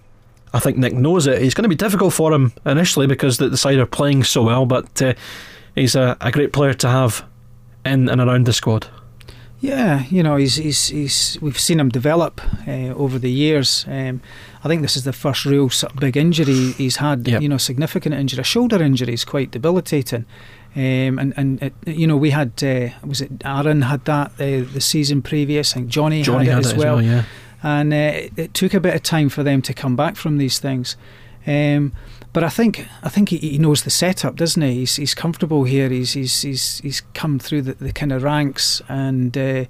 I 0.54 0.60
think 0.60 0.78
Nick 0.78 0.94
knows 0.94 1.28
it. 1.28 1.42
It's 1.42 1.54
going 1.54 1.64
to 1.64 1.70
be 1.70 1.76
difficult 1.76 2.14
for 2.14 2.32
him 2.32 2.54
initially 2.66 3.08
because 3.08 3.38
the, 3.38 3.50
the 3.50 3.58
side 3.58 3.78
are 3.78 3.86
playing 3.86 4.24
so 4.24 4.44
well, 4.44 4.66
but 4.66 5.02
uh, 5.02 5.14
he's 5.76 5.96
a, 5.96 6.18
a 6.22 6.32
great 6.32 6.54
player 6.54 6.74
to 6.74 6.90
have 6.90 7.26
in 7.86 8.10
and 8.10 8.20
around 8.20 8.46
the 8.46 8.54
squad. 8.54 8.88
Yeah, 9.60 10.04
you 10.10 10.22
know, 10.22 10.36
he's 10.36 10.58
he's, 10.58 10.88
he's 10.88 11.38
we've 11.42 11.60
seen 11.60 11.80
him 11.80 11.90
develop 11.90 12.42
uh, 12.68 12.94
over 12.94 13.18
the 13.18 13.32
years. 13.32 13.86
Um, 13.88 14.22
I 14.64 14.68
think 14.68 14.82
this 14.82 14.98
is 14.98 15.06
the 15.06 15.14
first 15.14 15.46
real 15.46 15.70
sort 15.70 15.94
of 15.94 16.00
big 16.00 16.18
injury 16.18 16.74
he's 16.74 16.98
had. 16.98 17.28
Yep. 17.28 17.42
You 17.42 17.50
know, 17.50 17.58
significant 17.58 18.16
injury. 18.16 18.42
A 18.42 18.44
shoulder 18.44 18.82
injury 18.82 19.14
is 19.14 19.24
quite 19.26 19.52
debilitating. 19.52 20.26
Um, 20.76 21.18
and 21.18 21.34
and 21.38 21.64
it, 21.64 21.74
you 21.88 22.06
know 22.06 22.18
we 22.18 22.32
had 22.32 22.52
uh, 22.62 22.90
was 23.08 23.22
it 23.22 23.32
Aaron 23.46 23.84
had 23.84 24.04
that 24.06 24.32
uh, 24.34 24.70
the 24.72 24.82
season 24.82 25.22
previous. 25.22 25.72
I 25.72 25.76
think 25.76 25.88
Johnny, 25.88 26.22
Johnny 26.22 26.46
had, 26.46 26.56
had 26.56 26.64
it 26.64 26.66
as 26.66 26.74
it 26.74 26.78
well. 26.78 27.02
yeah. 27.02 27.24
and 27.64 27.94
uh, 27.94 27.96
it, 27.96 28.34
it 28.38 28.54
took 28.54 28.74
a 28.74 28.82
bit 28.82 28.94
of 28.94 29.02
time 29.02 29.30
for 29.30 29.42
them 29.42 29.62
to 29.64 29.74
come 29.74 29.96
back 29.96 30.18
from 30.18 30.38
these 30.38 30.60
things. 30.60 30.98
Um, 31.48 31.94
but 32.36 32.44
I 32.44 32.50
think 32.50 32.86
I 33.02 33.08
think 33.08 33.30
he, 33.30 33.38
he 33.38 33.58
knows 33.58 33.84
the 33.84 33.90
setup, 33.90 34.36
doesn't 34.36 34.62
he? 34.62 34.74
He's, 34.74 34.98
he's 34.98 35.14
comfortable 35.14 35.64
here. 35.64 35.88
He's 35.88 36.12
he's 36.12 36.42
he's, 36.42 36.80
he's 36.80 37.00
come 37.14 37.40
through 37.40 37.62
the, 37.62 37.76
the 37.76 37.94
kind 37.94 38.12
of 38.12 38.24
ranks, 38.24 38.82
and 38.90 39.38
uh, 39.38 39.66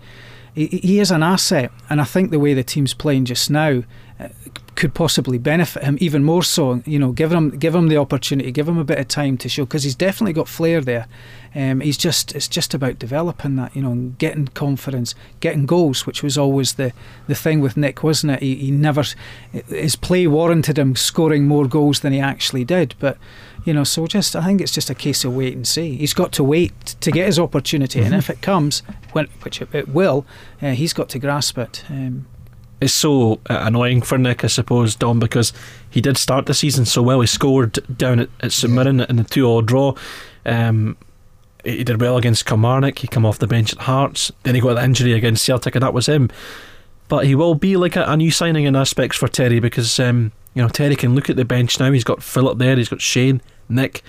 he, 0.55 0.67
he 0.67 0.99
is 0.99 1.11
an 1.11 1.21
asset. 1.21 1.71
And 1.89 2.01
I 2.01 2.05
think 2.05 2.31
the 2.31 2.39
way 2.39 2.53
the 2.53 2.63
team's 2.63 2.93
playing 2.93 3.25
just 3.25 3.49
now 3.49 3.83
uh, 4.19 4.29
could 4.75 4.93
possibly 4.93 5.37
benefit 5.37 5.83
him 5.83 5.97
even 5.99 6.23
more 6.23 6.43
so. 6.43 6.81
You 6.85 6.97
know, 6.99 7.11
give 7.11 7.31
him 7.31 7.51
give 7.51 7.75
him 7.75 7.89
the 7.89 7.97
opportunity, 7.97 8.51
give 8.51 8.67
him 8.67 8.77
a 8.77 8.83
bit 8.83 8.99
of 8.99 9.07
time 9.07 9.37
to 9.37 9.49
show 9.49 9.65
because 9.65 9.83
he's 9.83 9.95
definitely 9.95 10.33
got 10.33 10.47
flair 10.47 10.81
there. 10.81 11.07
Um, 11.53 11.79
he's 11.79 11.97
just 11.97 12.33
it's 12.35 12.47
just 12.47 12.73
about 12.73 12.99
developing 12.99 13.55
that, 13.57 13.75
you 13.75 13.81
know, 13.81 13.91
and 13.91 14.17
getting 14.17 14.47
confidence, 14.47 15.15
getting 15.39 15.65
goals, 15.65 16.05
which 16.05 16.23
was 16.23 16.37
always 16.37 16.73
the, 16.73 16.91
the 17.27 17.35
thing 17.35 17.61
with 17.61 17.77
Nick, 17.77 18.03
wasn't 18.03 18.33
it? 18.33 18.41
He, 18.41 18.55
he 18.55 18.71
never 18.71 19.03
his 19.51 19.95
play 19.95 20.27
warranted 20.27 20.77
him 20.77 20.95
scoring 20.95 21.47
more 21.47 21.67
goals 21.67 22.01
than 22.01 22.11
he 22.11 22.19
actually 22.19 22.65
did, 22.65 22.95
but 22.99 23.17
you 23.65 23.73
know, 23.73 23.83
so 23.83 24.07
just 24.07 24.35
I 24.35 24.45
think 24.45 24.61
it's 24.61 24.71
just 24.71 24.89
a 24.89 24.95
case 24.95 25.25
of 25.25 25.35
wait 25.35 25.53
and 25.55 25.67
see. 25.67 25.97
He's 25.97 26.13
got 26.13 26.31
to 26.33 26.43
wait 26.43 26.95
to 27.01 27.11
get 27.11 27.25
his 27.25 27.37
opportunity, 27.39 27.99
Mm-hmm. 27.99 28.13
and 28.13 28.15
if 28.15 28.29
it 28.29 28.41
comes, 28.41 28.81
when, 29.11 29.27
which 29.41 29.61
it, 29.61 29.69
it 29.73 29.89
will, 29.89 30.25
uh, 30.61 30.71
he's 30.71 30.93
got 30.93 31.09
to 31.09 31.19
grasp 31.19 31.57
it. 31.57 31.83
Um, 31.89 32.25
It's 32.81 32.93
so 32.93 33.39
uh, 33.49 33.59
annoying 33.61 34.01
for 34.01 34.17
Nick, 34.17 34.43
I 34.43 34.47
suppose, 34.47 34.95
Don, 34.95 35.19
because 35.19 35.51
he 35.89 35.99
did 36.01 36.17
start 36.17 36.45
the 36.45 36.53
season 36.53 36.85
so 36.85 37.01
well. 37.01 37.21
He 37.21 37.27
scored 37.27 37.79
down 37.97 38.19
at, 38.19 38.29
at 38.41 38.51
St 38.51 38.71
Mirren 38.71 38.99
in 39.01 39.15
the 39.15 39.23
two-all 39.23 39.61
draw. 39.61 39.95
Um, 40.45 40.95
he 41.63 41.83
did 41.83 41.99
well 41.99 42.17
against 42.17 42.45
Kilmarnock. 42.45 42.99
He 42.99 43.07
come 43.07 43.25
off 43.25 43.39
the 43.39 43.47
bench 43.47 43.73
at 43.73 43.79
Hearts. 43.79 44.31
Then 44.43 44.53
he 44.55 44.61
got 44.61 44.75
the 44.75 44.83
injury 44.83 45.13
against 45.13 45.43
Celtic, 45.45 45.73
and 45.75 45.81
that 45.83 45.93
was 45.93 46.05
him. 46.07 46.29
But 47.07 47.25
he 47.25 47.33
will 47.35 47.55
be 47.55 47.75
like 47.77 47.95
a, 47.95 48.03
a 48.03 48.17
new 48.17 48.29
signing 48.31 48.65
in 48.65 48.75
aspects 48.75 49.17
for 49.17 49.27
Terry 49.27 49.59
because 49.59 49.99
um, 49.99 50.31
you 50.53 50.61
know 50.61 50.69
Terry 50.69 50.95
can 50.95 51.15
look 51.15 51.29
at 51.29 51.35
the 51.37 51.45
bench 51.45 51.79
now. 51.79 51.91
He's 51.91 52.03
got 52.03 52.21
Philip 52.21 52.57
there. 52.59 52.75
He's 52.75 52.89
got 52.89 53.01
Shane, 53.01 53.41
Nick, 53.69 54.03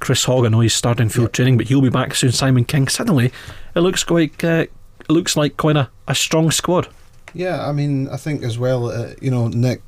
Chris 0.00 0.24
Hogg. 0.24 0.44
I 0.44 0.48
know 0.48 0.60
he's 0.60 0.74
starting 0.74 1.08
field 1.08 1.32
training, 1.32 1.56
but 1.56 1.68
he'll 1.68 1.82
be 1.82 1.90
back 1.90 2.14
soon. 2.14 2.32
Simon 2.32 2.64
King. 2.64 2.88
Suddenly, 2.88 3.32
it 3.74 3.80
looks 3.80 4.04
quite. 4.04 4.42
Uh, 4.42 4.66
it 5.00 5.10
looks 5.10 5.36
like 5.36 5.56
quite 5.56 5.76
a, 5.76 5.90
a 6.06 6.14
strong 6.14 6.50
squad. 6.50 6.88
Yeah, 7.34 7.66
I 7.66 7.72
mean, 7.72 8.08
I 8.08 8.16
think 8.16 8.42
as 8.42 8.58
well, 8.58 8.90
uh, 8.90 9.14
you 9.20 9.30
know, 9.30 9.48
Nick, 9.48 9.82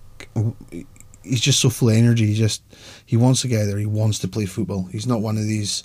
he's 1.22 1.40
just 1.40 1.60
so 1.60 1.70
full 1.70 1.90
of 1.90 1.96
energy. 1.96 2.26
He 2.26 2.34
just 2.34 2.62
he 3.04 3.16
wants 3.16 3.42
to 3.42 3.48
get 3.48 3.66
there. 3.66 3.78
He 3.78 3.86
wants 3.86 4.18
to 4.20 4.28
play 4.28 4.46
football. 4.46 4.84
He's 4.84 5.06
not 5.06 5.20
one 5.20 5.36
of 5.36 5.44
these, 5.44 5.82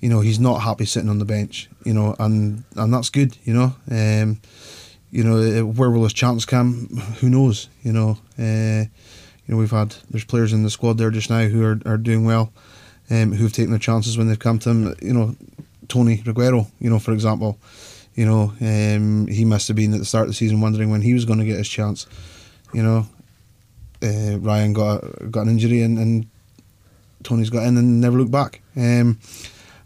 you 0.00 0.08
know, 0.08 0.20
he's 0.20 0.38
not 0.38 0.62
happy 0.62 0.84
sitting 0.84 1.08
on 1.08 1.18
the 1.18 1.24
bench. 1.24 1.68
You 1.84 1.94
know, 1.94 2.16
and 2.18 2.64
and 2.76 2.92
that's 2.92 3.10
good. 3.10 3.36
You 3.44 3.54
know, 3.54 3.74
um, 3.90 4.40
you 5.10 5.24
know, 5.24 5.60
uh, 5.60 5.64
where 5.64 5.90
will 5.90 6.04
his 6.04 6.12
chance 6.12 6.44
come? 6.44 6.88
Who 7.20 7.30
knows? 7.30 7.68
You 7.82 7.92
know, 7.92 8.18
uh, 8.38 8.84
you 9.46 9.54
know, 9.54 9.56
we've 9.56 9.70
had 9.70 9.94
there's 10.10 10.24
players 10.24 10.52
in 10.52 10.62
the 10.62 10.70
squad 10.70 10.98
there 10.98 11.10
just 11.10 11.30
now 11.30 11.44
who 11.44 11.64
are, 11.64 11.80
are 11.86 11.96
doing 11.96 12.24
well, 12.24 12.52
um, 13.10 13.32
who've 13.32 13.52
taken 13.52 13.70
their 13.70 13.78
chances 13.78 14.18
when 14.18 14.28
they've 14.28 14.38
come 14.38 14.58
to 14.60 14.70
him. 14.70 14.94
You 15.00 15.12
know, 15.12 15.36
Tony 15.88 16.18
Reguero, 16.18 16.70
you 16.78 16.90
know, 16.90 16.98
for 16.98 17.12
example, 17.12 17.58
you 18.14 18.26
know, 18.26 18.52
um, 18.60 19.26
he 19.26 19.44
must 19.44 19.68
have 19.68 19.76
been 19.76 19.92
at 19.92 20.00
the 20.00 20.04
start 20.04 20.24
of 20.24 20.30
the 20.30 20.34
season 20.34 20.60
wondering 20.60 20.90
when 20.90 21.02
he 21.02 21.14
was 21.14 21.24
going 21.24 21.38
to 21.38 21.44
get 21.44 21.58
his 21.58 21.68
chance. 21.68 22.06
You 22.72 22.82
know, 22.82 23.06
uh, 24.02 24.38
Ryan 24.38 24.72
got 24.72 25.00
got 25.30 25.42
an 25.42 25.50
injury 25.50 25.82
and, 25.82 25.98
and 25.98 26.26
Tony's 27.22 27.50
got 27.50 27.66
in 27.66 27.76
and 27.76 28.00
never 28.00 28.18
looked 28.18 28.30
back. 28.30 28.60
Um, 28.76 29.18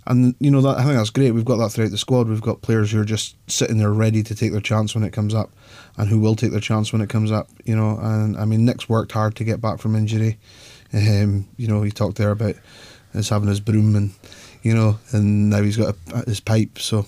and 0.06 0.34
you 0.40 0.50
know 0.50 0.60
that 0.62 0.78
I 0.78 0.82
think 0.82 0.96
that's 0.96 1.10
great. 1.10 1.30
We've 1.30 1.44
got 1.44 1.58
that 1.58 1.70
throughout 1.70 1.92
the 1.92 1.98
squad. 1.98 2.28
We've 2.28 2.40
got 2.40 2.62
players 2.62 2.90
who 2.90 3.00
are 3.00 3.04
just 3.04 3.36
sitting 3.48 3.78
there 3.78 3.92
ready 3.92 4.22
to 4.24 4.34
take 4.34 4.50
their 4.50 4.60
chance 4.60 4.94
when 4.94 5.04
it 5.04 5.12
comes 5.12 5.34
up, 5.34 5.50
and 5.96 6.08
who 6.08 6.18
will 6.18 6.34
take 6.34 6.50
their 6.50 6.60
chance 6.60 6.92
when 6.92 7.02
it 7.02 7.08
comes 7.08 7.30
up. 7.30 7.48
You 7.64 7.76
know, 7.76 7.98
and 8.00 8.36
I 8.36 8.44
mean 8.44 8.64
Nick's 8.64 8.88
worked 8.88 9.12
hard 9.12 9.36
to 9.36 9.44
get 9.44 9.60
back 9.60 9.78
from 9.78 9.94
injury. 9.94 10.38
Um, 10.92 11.48
you 11.56 11.68
know, 11.68 11.82
he 11.82 11.90
talked 11.90 12.18
there 12.18 12.32
about 12.32 12.56
us 13.14 13.28
having 13.28 13.48
his 13.48 13.60
broom 13.60 13.96
and 13.96 14.10
you 14.62 14.74
know, 14.74 14.98
and 15.12 15.50
now 15.50 15.60
he's 15.62 15.76
got 15.76 15.96
a, 16.14 16.18
his 16.28 16.40
pipe. 16.40 16.78
So 16.78 17.06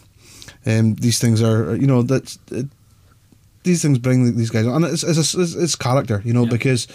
um, 0.66 0.94
these 0.96 1.18
things 1.20 1.42
are 1.42 1.74
you 1.76 1.86
know 1.86 2.02
that's 2.02 2.38
it, 2.50 2.66
these 3.62 3.80
things 3.82 3.98
bring 3.98 4.36
these 4.36 4.50
guys 4.50 4.66
on. 4.66 4.84
And 4.84 4.92
it's 4.92 5.02
it's, 5.04 5.34
it's, 5.34 5.54
it's 5.54 5.76
character, 5.76 6.20
you 6.24 6.32
know, 6.32 6.44
Yeah. 6.44 6.50
because 6.50 6.88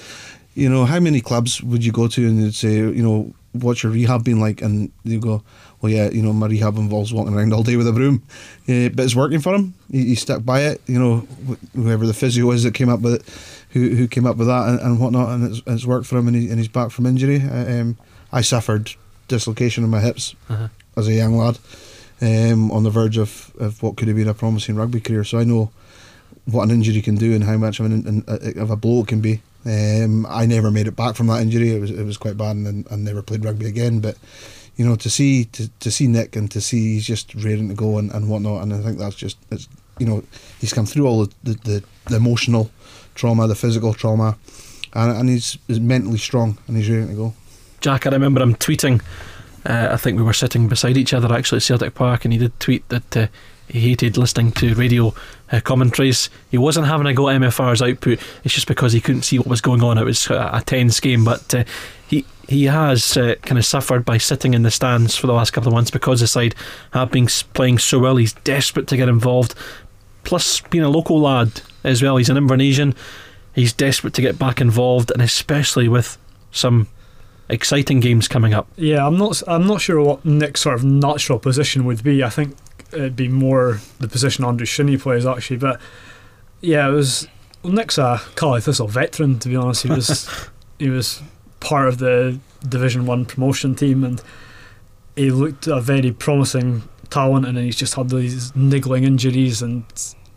you 0.55 0.69
know 0.69 0.85
how 0.85 0.99
many 0.99 1.21
clubs 1.21 1.61
would 1.63 1.83
you 1.85 1.91
go 1.91 2.07
to 2.07 2.27
and 2.27 2.41
you'd 2.41 2.55
say 2.55 2.75
you 2.75 3.03
know 3.03 3.33
what's 3.53 3.81
your 3.81 3.91
rehab 3.91 4.23
been 4.23 4.39
like, 4.39 4.61
and 4.61 4.91
you 5.03 5.19
go 5.19 5.41
well, 5.81 5.89
yeah, 5.91 6.09
you 6.09 6.21
know, 6.21 6.33
my 6.33 6.45
rehab 6.47 6.75
involves 6.77 7.13
walking 7.13 7.33
around 7.33 7.53
all 7.53 7.63
day 7.63 7.77
with 7.77 7.87
a 7.87 7.93
broom, 7.93 8.21
uh, 8.67 8.89
but 8.89 9.05
it's 9.05 9.15
working 9.15 9.39
for 9.39 9.55
him. 9.55 9.73
He, 9.89 10.07
he 10.07 10.15
stuck 10.15 10.43
by 10.43 10.63
it. 10.63 10.81
You 10.87 10.99
know, 10.99 11.17
wh- 11.47 11.73
whoever 11.73 12.05
the 12.05 12.13
physio 12.13 12.51
is 12.51 12.63
that 12.63 12.73
came 12.73 12.89
up 12.89 12.99
with 12.99 13.13
it, 13.13 13.23
who 13.69 13.95
who 13.95 14.05
came 14.07 14.25
up 14.25 14.35
with 14.35 14.47
that 14.47 14.67
and, 14.67 14.79
and 14.81 14.99
whatnot, 14.99 15.29
and 15.29 15.45
it's, 15.55 15.61
it's 15.65 15.85
worked 15.85 16.05
for 16.05 16.17
him, 16.17 16.27
and, 16.27 16.35
he, 16.35 16.49
and 16.49 16.59
he's 16.59 16.67
back 16.67 16.91
from 16.91 17.05
injury. 17.05 17.41
Uh, 17.41 17.79
um, 17.81 17.97
I 18.31 18.41
suffered 18.41 18.91
dislocation 19.27 19.83
in 19.83 19.89
my 19.89 19.99
hips 20.01 20.35
Uh-huh. 20.49 20.67
as 20.97 21.07
a 21.07 21.13
young 21.13 21.37
lad, 21.37 21.57
um, 22.21 22.71
on 22.71 22.83
the 22.83 22.89
verge 22.89 23.17
of, 23.17 23.51
of 23.59 23.81
what 23.81 23.95
could 23.97 24.07
have 24.07 24.17
been 24.17 24.27
a 24.27 24.33
promising 24.33 24.75
rugby 24.75 24.99
career. 24.99 25.23
So 25.23 25.39
I 25.39 25.43
know 25.43 25.71
what 26.45 26.63
an 26.63 26.71
injury 26.71 27.01
can 27.01 27.15
do 27.15 27.33
and 27.33 27.43
how 27.43 27.57
much 27.57 27.79
of, 27.79 27.85
an, 27.85 28.23
of 28.57 28.69
a 28.71 28.75
blow 28.75 29.01
it 29.01 29.07
can 29.07 29.21
be. 29.21 29.41
Um, 29.65 30.25
I 30.27 30.45
never 30.45 30.71
made 30.71 30.87
it 30.87 30.95
back 30.95 31.15
from 31.15 31.27
that 31.27 31.41
injury. 31.41 31.75
It 31.75 31.81
was 31.81 31.91
it 31.91 32.03
was 32.05 32.17
quite 32.17 32.37
bad, 32.37 32.55
and 32.55 32.87
I 32.89 32.95
never 32.95 33.21
played 33.21 33.43
rugby 33.43 33.65
again. 33.67 33.99
But 33.99 34.17
you 34.77 34.85
know, 34.85 34.95
to 34.95 35.09
see 35.09 35.45
to, 35.45 35.69
to 35.81 35.91
see 35.91 36.07
Nick 36.07 36.35
and 36.37 36.49
to 36.51 36.61
see 36.61 36.93
he's 36.93 37.05
just 37.05 37.35
raring 37.35 37.67
to 37.67 37.75
go 37.75 37.97
and, 37.97 38.09
and 38.11 38.29
whatnot, 38.29 38.63
and 38.63 38.73
I 38.73 38.79
think 38.81 38.97
that's 38.97 39.15
just 39.15 39.37
it's 39.51 39.67
you 39.99 40.05
know 40.05 40.23
he's 40.61 40.71
come 40.73 40.85
through 40.85 41.07
all 41.07 41.25
the 41.25 41.33
the, 41.43 41.83
the, 42.07 42.15
emotional 42.15 42.71
trauma, 43.15 43.47
the 43.47 43.55
physical 43.55 43.93
trauma, 43.93 44.37
and, 44.93 45.11
and 45.17 45.29
he's, 45.29 45.57
he's 45.67 45.79
mentally 45.79 46.17
strong 46.17 46.57
and 46.67 46.77
he's 46.77 46.89
raring 46.89 47.09
to 47.09 47.13
go. 47.15 47.33
Jack, 47.81 48.05
I 48.05 48.09
remember 48.09 48.41
him 48.41 48.55
tweeting. 48.55 49.01
Uh, 49.65 49.89
I 49.91 49.97
think 49.97 50.17
we 50.17 50.23
were 50.23 50.33
sitting 50.33 50.67
beside 50.67 50.97
each 50.97 51.13
other 51.13 51.33
actually 51.33 51.57
at 51.57 51.63
Celtic 51.63 51.93
Park, 51.93 52.25
and 52.25 52.33
he 52.33 52.39
did 52.39 52.57
tweet 52.59 52.87
that 52.89 53.17
uh, 53.17 53.27
he 53.67 53.81
hated 53.81 54.17
listening 54.17 54.51
to 54.53 54.73
radio 54.75 55.13
uh, 55.51 55.59
commentaries. 55.61 56.29
He 56.49 56.57
wasn't 56.57 56.87
having 56.87 57.07
a 57.07 57.13
go 57.13 57.29
at 57.29 57.39
MFR's 57.39 57.81
output. 57.81 58.19
It's 58.43 58.53
just 58.53 58.67
because 58.67 58.93
he 58.93 59.01
couldn't 59.01 59.23
see 59.23 59.37
what 59.37 59.47
was 59.47 59.61
going 59.61 59.83
on. 59.83 59.97
It 59.97 60.05
was 60.05 60.27
a, 60.27 60.49
a 60.53 60.63
tense 60.65 60.99
game, 60.99 61.23
but 61.23 61.53
uh, 61.53 61.63
he 62.07 62.25
he 62.47 62.65
has 62.65 63.15
uh, 63.15 63.35
kind 63.43 63.59
of 63.59 63.65
suffered 63.65 64.05
by 64.05 64.17
sitting 64.17 64.55
in 64.55 64.63
the 64.63 64.71
stands 64.71 65.15
for 65.15 65.27
the 65.27 65.33
last 65.33 65.51
couple 65.51 65.67
of 65.67 65.75
months 65.75 65.91
because 65.91 66.19
the 66.19 66.27
side 66.27 66.55
have 66.93 67.11
been 67.11 67.27
playing 67.53 67.77
so 67.77 67.99
well. 67.99 68.15
He's 68.15 68.33
desperate 68.33 68.87
to 68.87 68.97
get 68.97 69.07
involved. 69.07 69.53
Plus, 70.23 70.61
being 70.61 70.83
a 70.83 70.89
local 70.89 71.19
lad 71.19 71.61
as 71.83 72.01
well, 72.01 72.17
he's 72.17 72.29
an 72.29 72.37
Invernessian. 72.37 72.95
He's 73.53 73.71
desperate 73.71 74.13
to 74.15 74.21
get 74.21 74.39
back 74.39 74.61
involved, 74.61 75.11
and 75.11 75.21
especially 75.21 75.87
with 75.87 76.17
some 76.51 76.87
exciting 77.49 77.99
games 77.99 78.27
coming 78.27 78.53
up. 78.53 78.67
Yeah, 78.75 79.05
I'm 79.05 79.17
not. 79.17 79.41
I'm 79.47 79.67
not 79.67 79.81
sure 79.81 80.01
what 80.01 80.23
Nick's 80.23 80.61
sort 80.61 80.75
of 80.75 80.83
natural 80.83 81.39
position 81.39 81.85
would 81.85 82.03
be. 82.03 82.23
I 82.23 82.29
think 82.29 82.55
it'd 82.91 83.15
be 83.15 83.27
more 83.27 83.79
the 83.99 84.07
position 84.07 84.45
Andrew 84.45 84.65
Shinnie 84.65 84.97
plays 84.97 85.25
actually. 85.25 85.57
But 85.57 85.79
yeah, 86.61 86.87
it 86.87 86.91
was. 86.91 87.27
Well, 87.63 87.73
Nick's 87.73 87.97
a 87.97 88.21
Caley 88.35 88.61
Thistle 88.61 88.87
veteran. 88.87 89.39
To 89.39 89.49
be 89.49 89.55
honest, 89.55 89.83
he 89.83 89.89
was 89.89 90.29
he 90.79 90.89
was 90.89 91.21
part 91.59 91.87
of 91.87 91.97
the 91.97 92.39
Division 92.67 93.05
One 93.05 93.25
promotion 93.25 93.75
team, 93.75 94.03
and 94.03 94.21
he 95.15 95.31
looked 95.31 95.67
a 95.67 95.81
very 95.81 96.11
promising 96.11 96.83
talent. 97.09 97.45
And 97.45 97.57
then 97.57 97.65
he's 97.65 97.75
just 97.75 97.95
had 97.95 98.09
these 98.09 98.55
niggling 98.55 99.03
injuries, 99.03 99.61
and 99.61 99.83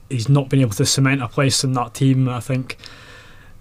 he's 0.09 0.29
not 0.29 0.49
been 0.49 0.61
able 0.61 0.73
to 0.73 0.87
cement 0.87 1.23
a 1.23 1.29
place 1.29 1.63
in 1.63 1.75
that 1.75 1.95
team. 1.95 2.29
I 2.29 2.41
think 2.41 2.77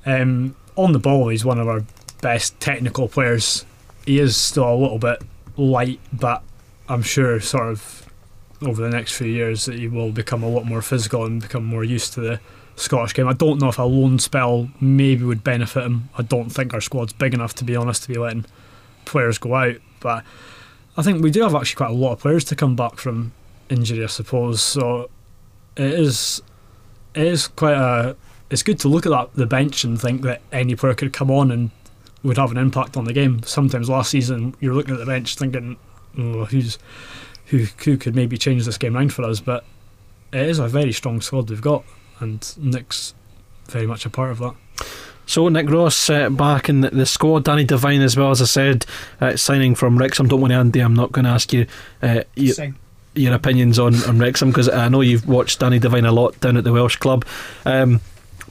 um, 0.06 0.56
on 0.76 0.94
the 0.94 1.00
ball, 1.00 1.28
he's 1.30 1.46
one 1.46 1.60
of 1.60 1.68
our 1.68 1.84
best 2.22 2.60
technical 2.60 3.08
players. 3.08 3.66
He 4.06 4.20
is 4.20 4.38
still 4.38 4.74
a 4.74 4.76
little 4.76 5.00
bit 5.00 5.22
light, 5.58 6.00
but 6.14 6.44
I'm 6.88 7.04
sure 7.04 7.40
sort 7.40 7.70
of 7.70 8.10
over 8.62 8.82
the 8.82 8.90
next 8.90 9.14
few 9.14 9.28
years 9.28 9.66
that 9.66 9.80
he 9.80 9.88
will 9.88 10.12
become 10.12 10.44
a 10.44 10.50
lot 10.50 10.66
more 10.66 10.82
physical 10.82 11.26
and 11.26 11.42
become 11.42 11.66
more 11.66 11.84
used 11.84 12.14
to 12.14 12.22
the 12.22 12.40
Scottish 12.76 13.14
game. 13.14 13.28
I 13.28 13.34
don't 13.34 13.60
know 13.60 13.70
if 13.70 13.80
a 13.80 13.84
loan 13.84 14.20
spell 14.20 14.70
maybe 14.80 15.24
would 15.24 15.44
benefit 15.44 15.84
him. 15.84 16.10
I 16.18 16.24
don't 16.24 16.50
think 16.50 16.74
our 16.74 16.82
squad's 16.82 17.14
big 17.14 17.34
enough 17.34 17.54
to 17.56 17.64
be 17.64 17.76
honest 17.76 18.04
to 18.04 18.08
be 18.08 18.18
letting 18.18 18.46
players 19.06 19.38
go 19.38 19.56
out, 19.56 19.78
but 20.00 20.24
I 20.98 21.04
think 21.04 21.24
we 21.24 21.32
do 21.32 21.42
have 21.42 21.56
actually 21.56 21.78
quite 21.78 21.92
a 21.92 21.94
lot 21.94 22.14
of 22.14 22.20
players 22.20 22.44
to 22.46 22.56
come 22.56 22.76
back 22.76 22.98
from 22.98 23.34
injury, 23.70 24.04
I 24.04 24.08
suppose. 24.08 24.62
So 24.62 25.10
it 25.76 25.94
is 25.94 26.42
it 27.16 27.28
is 27.28 27.48
quite 27.48 27.76
a 27.76 28.16
it's 28.50 28.64
good 28.64 28.80
to 28.80 28.88
look 28.88 29.06
at 29.06 29.10
that 29.10 29.34
the 29.34 29.46
bench 29.46 29.84
and 29.84 30.00
think 30.00 30.22
that 30.24 30.42
any 30.52 30.76
player 30.76 30.94
could 30.94 31.14
come 31.14 31.32
on 31.32 31.52
and 31.52 31.72
would 32.24 32.38
have 32.38 32.52
an 32.52 32.58
impact 32.58 32.98
on 32.98 33.06
the 33.06 33.14
game. 33.14 33.42
Sometimes 33.44 33.90
last 33.90 34.12
season 34.12 34.56
you're 34.60 34.74
looking 34.74 34.94
at 34.94 35.00
the 35.00 35.06
bench 35.06 35.36
thinking, 35.36 35.78
oh, 36.18 36.46
who's 36.46 36.78
who 37.48 37.66
who 37.84 37.98
could 37.98 38.16
maybe 38.16 38.38
change 38.38 38.66
this 38.66 38.78
game 38.78 38.96
round 38.96 39.14
for 39.14 39.24
us? 39.24 39.40
But 39.40 39.64
it 40.32 40.48
is 40.48 40.60
a 40.60 40.68
very 40.68 40.94
strong 40.94 41.22
squad 41.22 41.50
we've 41.50 41.62
got, 41.62 41.84
and 42.20 42.54
Nick's 42.58 43.14
very 43.70 43.88
much 43.88 44.06
a 44.06 44.10
part 44.10 44.32
of 44.32 44.40
that. 44.40 44.56
So 45.26 45.48
Nick 45.48 45.70
Ross 45.70 46.10
uh, 46.10 46.30
back 46.30 46.68
in 46.68 46.82
the, 46.82 46.90
the 46.90 47.06
squad, 47.06 47.46
Danny 47.46 47.64
Devine 47.64 48.02
as 48.02 48.18
well 48.18 48.32
as 48.32 48.42
I 48.42 48.46
said, 48.46 48.86
uh, 49.22 49.38
signing 49.38 49.76
from 49.76 49.98
Wrexham. 49.98 50.28
Don't 50.28 50.42
worry, 50.42 50.54
Andy, 50.54 50.82
I'm 50.82 50.94
not 50.94 51.12
going 51.12 51.24
to 51.24 51.32
ask 51.32 51.54
you 51.54 51.68
uh, 52.02 52.24
your, 52.36 52.56
your 53.16 53.34
opinions 53.34 53.80
on, 53.80 53.96
on 54.04 54.20
Wrexham 54.20 54.50
because 54.50 54.68
I 54.68 54.90
know 54.90 55.00
you've 55.00 55.28
watched 55.28 55.60
Danny 55.60 55.80
Devine 55.80 56.06
a 56.06 56.12
lot 56.12 56.38
down 56.42 56.58
at 56.58 56.66
the 56.66 56.74
Welsh 56.74 56.98
club. 56.98 57.24
Um, 57.66 58.02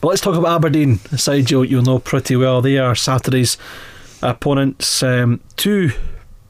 but 0.01 0.09
let's 0.09 0.21
talk 0.21 0.37
about 0.37 0.57
Aberdeen, 0.57 1.01
a 1.13 1.19
side 1.19 1.51
you, 1.51 1.63
you'll 1.63 1.83
know 1.83 1.99
pretty 1.99 2.37
well. 2.37 2.63
They 2.63 2.79
are 2.79 2.95
Saturday's 2.95 3.59
opponents. 4.23 5.03
Um, 5.03 5.41
two 5.57 5.91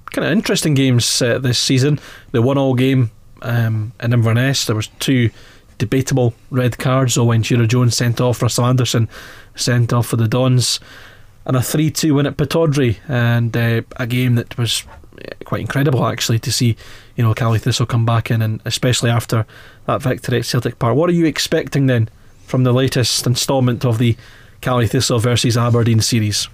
kind 0.06 0.26
of 0.26 0.32
interesting 0.32 0.74
games 0.74 1.20
uh, 1.22 1.38
this 1.38 1.58
season. 1.58 1.98
The 2.32 2.42
one-all 2.42 2.74
game 2.74 3.10
um, 3.42 3.92
in 4.00 4.12
Inverness. 4.12 4.66
There 4.66 4.76
was 4.76 4.88
two 4.98 5.30
debatable 5.78 6.34
red 6.50 6.78
cards. 6.78 7.18
Owen 7.18 7.42
Shearer 7.42 7.66
Jones 7.66 7.96
sent 7.96 8.20
off. 8.20 8.42
Russell 8.42 8.66
Anderson 8.66 9.08
sent 9.56 9.92
off 9.92 10.06
for 10.06 10.16
the 10.16 10.28
Dons, 10.28 10.78
and 11.44 11.56
a 11.56 11.62
three-two 11.62 12.14
win 12.14 12.26
at 12.26 12.36
Pittodrie, 12.36 12.98
and 13.08 13.56
uh, 13.56 13.82
a 13.96 14.06
game 14.06 14.36
that 14.36 14.56
was 14.58 14.84
uh, 15.16 15.34
quite 15.44 15.60
incredible 15.60 16.06
actually 16.06 16.38
to 16.40 16.52
see. 16.52 16.76
You 17.16 17.24
know, 17.24 17.34
Caley 17.34 17.58
Thistle 17.58 17.86
come 17.86 18.06
back 18.06 18.30
in, 18.30 18.42
and 18.42 18.60
especially 18.64 19.10
after 19.10 19.44
that 19.86 20.02
victory 20.02 20.38
at 20.38 20.46
Celtic 20.46 20.78
Park. 20.78 20.94
What 20.94 21.10
are 21.10 21.14
you 21.14 21.26
expecting 21.26 21.86
then 21.86 22.08
from 22.50 22.64
the 22.64 22.72
latest 22.72 23.26
instalment 23.26 23.84
of 23.84 23.98
the 23.98 24.16
Caley 24.60 24.88
Thistle 24.88 25.20
versus 25.20 25.56
Aberdeen 25.56 26.00
series? 26.00 26.48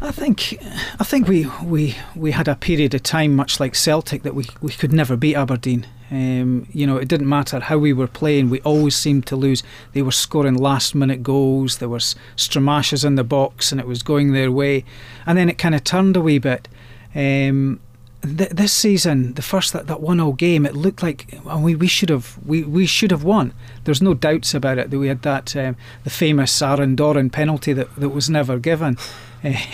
I 0.00 0.10
think 0.10 0.58
I 0.98 1.04
think 1.04 1.28
we, 1.28 1.46
we 1.64 1.94
we 2.16 2.32
had 2.32 2.48
a 2.48 2.56
period 2.56 2.92
of 2.92 3.04
time, 3.04 3.36
much 3.36 3.60
like 3.60 3.76
Celtic, 3.76 4.24
that 4.24 4.34
we, 4.34 4.44
we 4.60 4.72
could 4.72 4.92
never 4.92 5.16
beat 5.16 5.36
Aberdeen. 5.36 5.86
Um, 6.10 6.66
you 6.72 6.86
know, 6.86 6.96
it 6.96 7.06
didn't 7.06 7.28
matter 7.28 7.60
how 7.60 7.78
we 7.78 7.92
were 7.92 8.08
playing; 8.08 8.50
we 8.50 8.60
always 8.62 8.96
seemed 8.96 9.24
to 9.26 9.36
lose. 9.36 9.62
They 9.92 10.02
were 10.02 10.10
scoring 10.10 10.56
last-minute 10.56 11.22
goals. 11.22 11.78
There 11.78 11.88
was 11.88 12.16
stramashes 12.34 13.04
in 13.04 13.14
the 13.14 13.24
box, 13.24 13.70
and 13.70 13.80
it 13.80 13.86
was 13.86 14.02
going 14.02 14.32
their 14.32 14.50
way. 14.50 14.84
And 15.24 15.38
then 15.38 15.48
it 15.48 15.58
kind 15.58 15.76
of 15.76 15.84
turned 15.84 16.16
a 16.16 16.20
wee 16.20 16.40
bit. 16.40 16.66
Um, 17.14 17.78
th- 18.22 18.50
this 18.50 18.72
season, 18.72 19.34
the 19.34 19.42
first 19.42 19.72
that, 19.72 19.86
that 19.86 20.00
one-all 20.00 20.32
game, 20.32 20.64
it 20.64 20.74
looked 20.74 21.02
like 21.02 21.40
we, 21.44 21.74
we 21.74 21.86
should 21.86 22.08
have 22.08 22.38
we, 22.44 22.62
we 22.62 22.86
should 22.86 23.10
have 23.10 23.24
won. 23.24 23.52
There's 23.84 24.02
no 24.02 24.14
doubts 24.14 24.54
about 24.54 24.78
it 24.78 24.90
that 24.90 24.98
we 24.98 25.08
had 25.08 25.22
that 25.22 25.54
um, 25.56 25.76
the 26.04 26.10
famous 26.10 26.60
Aaron 26.62 26.96
Doran 26.96 27.30
penalty 27.30 27.72
that, 27.72 27.94
that 27.96 28.10
was 28.10 28.30
never 28.30 28.58
given. 28.58 28.96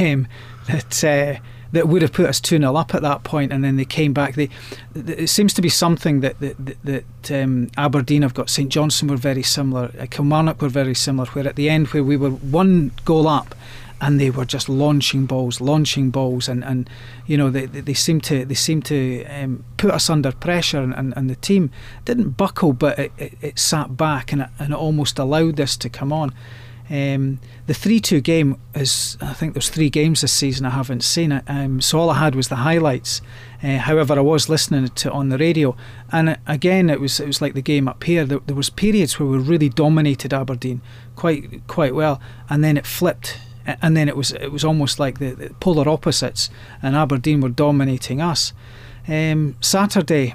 Um, 0.01 0.27
that 0.67 1.05
uh, 1.05 1.41
that 1.73 1.89
would 1.89 2.03
have 2.03 2.13
put 2.13 2.27
us 2.27 2.41
2 2.41 2.59
0 2.59 2.77
up 2.77 2.95
at 2.95 3.03
that 3.03 3.25
point, 3.25 3.53
and 3.53 3.63
then 3.63 3.77
they 3.77 3.85
came 3.85 4.13
back. 4.13 4.35
They, 4.35 4.49
th- 4.95 5.19
it 5.19 5.29
seems 5.29 5.53
to 5.55 5.63
be 5.63 5.69
something 5.69 6.21
that 6.21 6.39
that, 6.41 6.57
that, 6.85 7.05
that 7.29 7.43
um, 7.43 7.71
Aberdeen 7.77 8.23
have 8.23 8.35
got. 8.35 8.49
St 8.49 8.71
Johnstone 8.71 9.11
were 9.11 9.17
very 9.17 9.43
similar, 9.43 9.91
uh, 9.99 10.07
Kilmarnock 10.11 10.63
were 10.63 10.69
very 10.69 10.95
similar, 10.95 11.27
where 11.33 11.47
at 11.47 11.57
the 11.57 11.69
end, 11.69 11.89
where 11.89 12.05
we 12.05 12.17
were 12.17 12.31
one 12.31 12.93
goal 13.05 13.29
up, 13.29 13.55
and 14.01 14.21
they 14.21 14.31
were 14.31 14.45
just 14.45 14.69
launching 14.69 15.27
balls, 15.27 15.61
launching 15.61 16.11
balls, 16.11 16.49
and, 16.49 16.65
and 16.65 16.89
you 17.27 17.37
know 17.37 17.51
they, 17.51 17.67
they, 17.67 17.81
they 17.81 17.95
seem 17.95 18.21
to 18.23 18.45
they 18.45 18.55
seem 18.55 18.83
to 18.83 19.25
um, 19.25 19.65
put 19.77 19.91
us 19.91 20.09
under 20.09 20.33
pressure, 20.33 20.81
and, 20.81 20.95
and, 20.95 21.15
and 21.17 21.29
the 21.29 21.37
team 21.37 21.71
didn't 22.05 22.31
buckle, 22.31 22.73
but 22.73 22.99
it, 22.99 23.13
it, 23.19 23.33
it 23.41 23.59
sat 23.59 23.97
back 23.97 24.33
and 24.33 24.43
it, 24.43 24.49
and 24.59 24.73
it 24.73 24.77
almost 24.77 25.19
allowed 25.19 25.57
this 25.57 25.77
to 25.79 25.89
come 25.89 26.13
on. 26.13 26.33
Um, 26.91 27.41
the 27.67 27.75
3 27.75 28.01
2 28.01 28.21
game 28.23 28.59
is, 28.75 29.19
I 29.21 29.35
think 29.35 29.53
there's 29.53 29.69
three 29.69 29.91
games 29.91 30.23
this 30.23 30.33
season 30.33 30.65
I 30.65 30.71
haven't 30.71 31.05
seen 31.05 31.33
it. 31.33 31.45
Um, 31.47 31.83
so 31.83 31.99
all 31.99 32.09
I 32.11 32.19
had 32.19 32.35
was 32.35 32.49
the 32.49 32.57
highlights. 32.57 33.21
Uh, 33.63 33.77
however, 33.77 34.17
I 34.17 34.23
was 34.23 34.49
listening 34.49 34.89
to 34.89 35.11
on 35.11 35.29
the 35.29 35.37
radio, 35.37 35.77
and 36.11 36.39
again, 36.47 36.89
it 36.89 37.01
was 37.01 37.21
it 37.21 37.27
was 37.27 37.43
like 37.43 37.55
the 37.55 37.63
game 37.63 37.89
up 37.89 38.05
here. 38.05 38.25
There, 38.25 38.39
there 38.47 38.57
was 38.57 38.71
periods 38.71 39.19
where 39.19 39.29
we 39.29 39.39
really 39.39 39.69
dominated 39.69 40.33
Aberdeen 40.33 40.81
quite 41.17 41.67
quite 41.67 41.95
well, 41.95 42.21
and 42.49 42.65
then 42.65 42.77
it 42.77 42.87
flipped, 42.87 43.39
and 43.83 43.97
then 43.97 44.09
it 44.09 44.17
was 44.17 44.33
it 44.33 44.51
was 44.51 44.65
almost 44.65 44.99
like 44.99 45.19
the, 45.19 45.31
the 45.31 45.51
polar 45.61 45.89
opposites, 45.89 46.51
and 46.83 46.97
Aberdeen 46.97 47.41
were 47.41 47.49
dominating 47.49 48.21
us. 48.21 48.53
Um, 49.07 49.57
Saturday, 49.61 50.35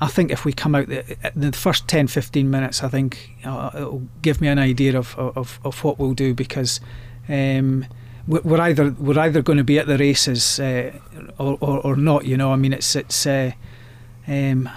I 0.00 0.08
think 0.08 0.30
if 0.30 0.44
we 0.44 0.52
come 0.52 0.74
out 0.74 0.88
the, 0.88 1.04
the 1.34 1.52
first 1.52 1.88
10 1.88 2.08
15 2.08 2.50
minutes, 2.50 2.82
I 2.82 2.88
think 2.88 3.30
uh, 3.44 3.70
it'll 3.74 4.08
give 4.22 4.40
me 4.40 4.48
an 4.48 4.58
idea 4.58 4.98
of, 4.98 5.16
of, 5.18 5.60
of 5.64 5.84
what 5.84 5.98
we'll 5.98 6.14
do 6.14 6.34
because 6.34 6.80
um, 7.28 7.86
we're 8.26 8.60
either 8.60 8.90
we're 8.98 9.18
either 9.18 9.42
going 9.42 9.58
to 9.58 9.64
be 9.64 9.78
at 9.78 9.86
the 9.86 9.98
races 9.98 10.60
uh, 10.60 10.92
or, 11.38 11.58
or, 11.60 11.80
or 11.80 11.96
not. 11.96 12.24
You 12.24 12.36
know, 12.36 12.52
I 12.52 12.56
mean, 12.56 12.72
it's 12.72 12.94
it's. 12.94 13.26
Uh, 13.26 13.52
um, 14.28 14.68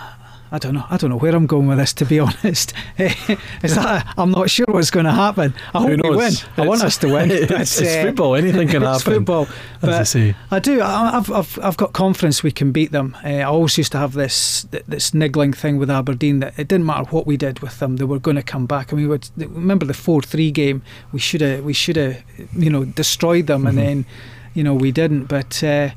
I 0.54 0.58
don't 0.58 0.74
know. 0.74 0.86
I 0.90 0.98
don't 0.98 1.10
know 1.10 1.18
where 1.18 1.34
I'm 1.34 1.48
going 1.48 1.68
with 1.68 1.78
this. 1.78 1.94
To 1.94 2.06
be 2.06 2.20
honest, 2.28 2.74
is 2.98 3.76
that 3.76 4.14
I'm 4.18 4.32
not 4.32 4.50
sure 4.50 4.66
what's 4.68 4.92
going 4.92 5.06
to 5.06 5.12
happen. 5.12 5.54
I 5.74 5.82
hope 5.82 6.02
we 6.04 6.10
win. 6.10 6.34
I 6.58 6.68
want 6.68 6.84
us 6.84 6.98
to 7.00 7.08
win. 7.08 7.32
It's, 7.62 7.80
it's 7.80 7.96
uh, 7.96 8.04
football. 8.04 8.36
Anything 8.36 8.68
can 8.68 8.82
happen. 8.82 8.96
it's 8.96 9.04
football. 9.04 9.48
As 9.82 10.16
I. 10.16 10.36
I 10.50 10.60
do. 10.60 10.82
I, 10.82 11.18
I've, 11.18 11.32
I've 11.32 11.60
I've 11.62 11.78
got 11.78 11.94
confidence 11.94 12.44
we 12.44 12.52
can 12.52 12.72
beat 12.72 12.92
them. 12.92 13.16
Uh, 13.24 13.28
I 13.28 13.44
always 13.44 13.78
used 13.78 13.92
to 13.94 13.98
have 13.98 14.14
this 14.14 14.66
this 14.88 15.14
niggling 15.14 15.54
thing 15.54 15.78
with 15.78 15.90
Aberdeen 15.90 16.40
that 16.40 16.58
it 16.58 16.68
didn't 16.68 16.86
matter 16.86 17.10
what 17.12 17.26
we 17.26 17.38
did 17.38 17.60
with 17.60 17.80
them, 17.80 17.98
they 17.98 18.06
were 18.06 18.20
going 18.20 18.36
to 18.36 18.44
come 18.44 18.66
back. 18.66 18.92
I 18.92 18.96
mean, 18.96 19.06
we 19.06 19.10
would, 19.10 19.30
remember 19.38 19.86
the 19.86 19.94
four 19.94 20.22
three 20.22 20.52
game? 20.52 20.82
We 21.12 21.20
should 21.20 21.42
have 21.42 21.64
we 21.64 21.74
should 21.74 21.96
have 21.96 22.24
you 22.54 22.70
know 22.70 22.86
destroyed 22.86 23.48
them, 23.48 23.62
mm-hmm. 23.62 23.68
and 23.68 23.78
then 23.78 24.06
you 24.54 24.64
know 24.64 24.74
we 24.74 24.92
didn't. 24.92 25.26
But 25.26 25.64
uh, 25.64 25.90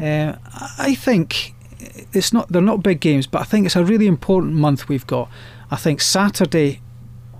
uh, 0.00 0.36
I 0.78 0.94
think 0.94 1.54
it's 2.12 2.32
not 2.32 2.48
they're 2.48 2.62
not 2.62 2.82
big 2.82 3.00
games, 3.00 3.26
but 3.26 3.40
I 3.40 3.44
think 3.44 3.66
it's 3.66 3.76
a 3.76 3.84
really 3.84 4.06
important 4.06 4.54
month 4.54 4.88
we've 4.88 5.06
got. 5.06 5.28
I 5.70 5.76
think 5.76 6.00
Saturday 6.00 6.80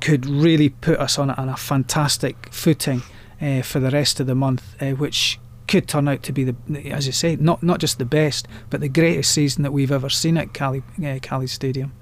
could 0.01 0.27
really 0.27 0.71
put 0.71 0.99
us 0.99 1.19
on 1.19 1.31
a, 1.31 1.35
on 1.35 1.49
a 1.49 1.57
fantastic 1.57 2.53
footing 2.53 3.03
uh, 3.41 3.63
for 3.63 3.79
the 3.79 3.91
rest 3.91 4.21
of 4.21 4.27
the 4.27 4.35
month, 4.35 4.75
uh, 4.83 4.91
which 4.91 5.39
could 5.69 5.87
turn 5.87 6.09
out 6.09 6.23
to 6.25 6.33
be 6.33 6.45
the, 6.45 6.91
as 6.91 7.07
you 7.07 7.13
say, 7.13 7.37
not 7.37 7.63
not 7.63 7.79
just 7.79 7.99
the 7.99 8.05
best, 8.05 8.49
but 8.71 8.81
the 8.81 8.89
greatest 8.89 9.33
season 9.33 9.63
that 9.63 9.73
we've 9.73 9.93
ever 9.93 10.09
seen 10.09 10.37
at 10.37 10.53
Caley 10.53 10.83
uh, 11.05 11.19
Caley 11.21 11.47
Stadium. 11.47 11.93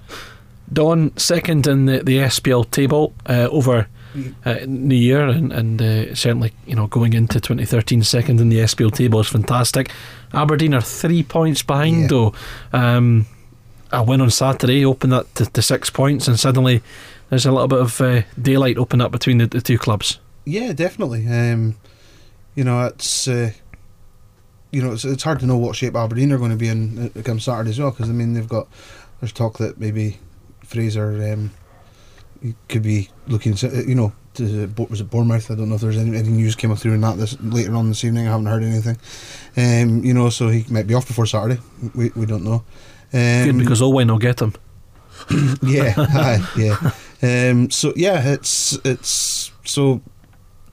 Don 0.71 1.15
second 1.17 1.67
in 1.67 1.85
the, 1.85 2.01
the 2.01 2.17
SPL 2.19 2.69
table 2.71 3.13
over 3.27 3.87
uh, 4.45 4.57
New 4.65 4.95
Year, 4.95 5.27
and, 5.27 5.51
and 5.51 5.81
uh, 5.81 6.15
certainly 6.15 6.53
you 6.65 6.75
know 6.75 6.87
going 6.87 7.13
into 7.13 7.39
2013, 7.39 8.03
second 8.03 8.39
in 8.39 8.49
the 8.49 8.59
SPL 8.59 8.91
table 8.93 9.19
is 9.19 9.27
fantastic. 9.27 9.91
Aberdeen 10.33 10.73
are 10.73 10.81
three 10.81 11.23
points 11.23 11.63
behind 11.63 12.01
yeah. 12.01 12.07
though. 12.07 12.33
Um, 12.73 13.27
a 13.91 14.03
win 14.03 14.21
on 14.21 14.29
Saturday 14.29 14.85
opened 14.85 15.11
that 15.11 15.35
to, 15.35 15.45
to, 15.45 15.61
six 15.61 15.89
points, 15.89 16.27
and 16.27 16.39
suddenly 16.39 16.81
there's 17.29 17.45
a 17.45 17.51
little 17.51 17.67
bit 17.67 17.79
of 17.79 17.99
uh, 17.99 18.21
daylight 18.41 18.77
open 18.77 19.01
up 19.01 19.11
between 19.11 19.37
the, 19.37 19.47
the 19.47 19.61
two 19.61 19.77
clubs. 19.77 20.19
Yeah, 20.45 20.71
definitely. 20.73 21.27
Um, 21.27 21.75
you 22.55 22.63
know, 22.63 22.85
it's 22.85 23.27
uh, 23.27 23.51
you 24.71 24.81
know 24.81 24.93
it's, 24.93 25.05
it's 25.05 25.23
hard 25.23 25.39
to 25.41 25.45
know 25.45 25.57
what 25.57 25.75
shape 25.75 25.95
Aberdeen 25.95 26.31
are 26.31 26.37
going 26.37 26.51
to 26.51 26.57
be 26.57 26.69
in 26.69 27.11
uh, 27.15 27.21
come 27.21 27.39
Saturday 27.39 27.71
as 27.71 27.79
well 27.79 27.91
because 27.91 28.09
I 28.09 28.13
mean 28.13 28.33
they've 28.33 28.47
got 28.47 28.67
there's 29.19 29.33
talk 29.33 29.57
that 29.57 29.79
maybe 29.79 30.19
Fraser 30.63 31.33
um, 31.33 31.51
could 32.67 32.83
be 32.83 33.09
looking, 33.27 33.55
you 33.87 33.95
know, 33.95 34.13
to, 34.35 34.67
was 34.89 35.01
it 35.01 35.09
Bournemouth? 35.09 35.51
I 35.51 35.55
don't 35.55 35.69
know 35.69 35.75
if 35.75 35.81
there's 35.81 35.97
any, 35.97 36.17
any 36.17 36.29
news 36.29 36.55
came 36.55 36.75
through 36.75 36.93
in 36.93 37.01
that 37.01 37.17
this 37.17 37.39
later 37.41 37.75
on 37.75 37.89
this 37.89 38.03
evening. 38.03 38.27
I 38.27 38.31
haven't 38.31 38.45
heard 38.45 38.63
anything. 38.63 38.97
Um, 39.57 40.03
you 40.03 40.13
know, 40.13 40.29
so 40.29 40.47
he 40.47 40.65
might 40.71 40.87
be 40.87 40.93
off 40.93 41.07
before 41.07 41.25
Saturday. 41.25 41.59
We 41.95 42.11
we 42.15 42.25
don't 42.25 42.43
know. 42.43 42.63
Um, 43.13 43.45
Good 43.45 43.57
because 43.57 43.81
Owen 43.81 44.07
will 44.07 44.17
get 44.17 44.41
him. 44.41 44.53
yeah, 45.61 45.93
aye, 45.97 46.47
yeah. 46.57 46.91
Um, 47.21 47.69
so 47.69 47.93
yeah, 47.95 48.33
it's 48.33 48.77
it's 48.85 49.51
so. 49.65 50.01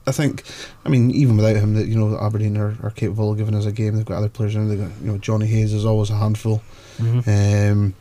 I 0.07 0.11
think, 0.11 0.41
I 0.85 0.89
mean, 0.89 1.11
even 1.11 1.37
without 1.37 1.57
him, 1.57 1.75
that 1.75 1.85
you 1.85 1.95
know, 1.95 2.17
Aberdeen 2.17 2.57
are, 2.57 2.75
are 2.81 2.89
capable 2.89 3.31
of 3.31 3.37
giving 3.37 3.53
us 3.53 3.67
a 3.67 3.71
game. 3.71 3.95
They've 3.95 4.05
got 4.05 4.17
other 4.17 4.29
players 4.29 4.55
in. 4.55 4.67
They've 4.67 4.79
got 4.79 4.89
you 5.01 5.11
know 5.11 5.17
Johnny 5.19 5.45
Hayes 5.45 5.73
is 5.73 5.85
always 5.85 6.09
a 6.09 6.15
handful. 6.15 6.63
Mm-hmm. 6.97 7.71
Um, 7.71 7.93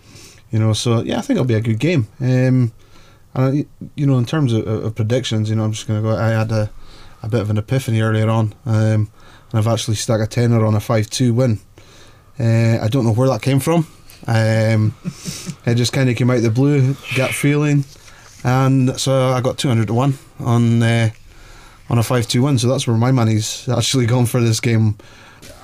you 0.51 0.59
know, 0.59 0.73
so 0.73 1.03
yeah, 1.03 1.19
I 1.19 1.21
think 1.21 1.37
it'll 1.37 1.47
be 1.47 1.55
a 1.55 1.61
good 1.61 1.79
game. 1.79 2.07
Um, 2.21 2.73
and 3.35 3.67
you 3.95 4.07
know, 4.07 4.19
in 4.19 4.25
terms 4.25 4.53
of, 4.53 4.67
of 4.67 4.95
predictions, 4.95 5.51
you 5.51 5.57
know, 5.57 5.65
I'm 5.65 5.73
just 5.73 5.87
going 5.87 6.03
to 6.03 6.09
go. 6.09 6.17
I 6.17 6.29
had 6.29 6.51
a, 6.51 6.71
a 7.23 7.29
bit 7.29 7.41
of 7.41 7.51
an 7.51 7.59
epiphany 7.59 8.01
earlier 8.01 8.29
on, 8.29 8.55
um, 8.65 9.11
and 9.51 9.55
I've 9.55 9.67
actually 9.67 9.97
stuck 9.97 10.21
a 10.21 10.27
tenner 10.27 10.65
on 10.65 10.75
a 10.75 10.81
five-two 10.81 11.35
win. 11.35 11.61
Uh, 12.39 12.79
I 12.81 12.89
don't 12.89 13.05
know 13.05 13.13
where 13.13 13.29
that 13.29 13.43
came 13.43 13.61
from. 13.61 13.87
Um, 14.27 14.95
it 15.67 15.75
just 15.75 15.93
kind 15.93 16.09
of 16.09 16.17
came 16.17 16.31
out 16.31 16.43
the 16.43 16.51
blue, 16.51 16.95
gut 17.17 17.33
feeling, 17.33 17.85
and 18.45 18.99
so 18.99 19.29
I 19.29 19.41
got 19.41 19.59
two 19.59 19.69
hundred 19.69 19.89
to 19.89 19.95
one 19.95 20.15
on 20.41 20.83
uh, 20.83 21.11
on 21.91 21.99
a 21.99 22.03
five-two 22.03 22.43
win. 22.43 22.59
So 22.59 22.69
that's 22.69 22.87
where 22.87 22.97
my 22.97 23.13
money's 23.13 23.69
actually 23.77 24.07
gone 24.07 24.27
for 24.27 24.41
this 24.41 24.61
game. 24.61 24.97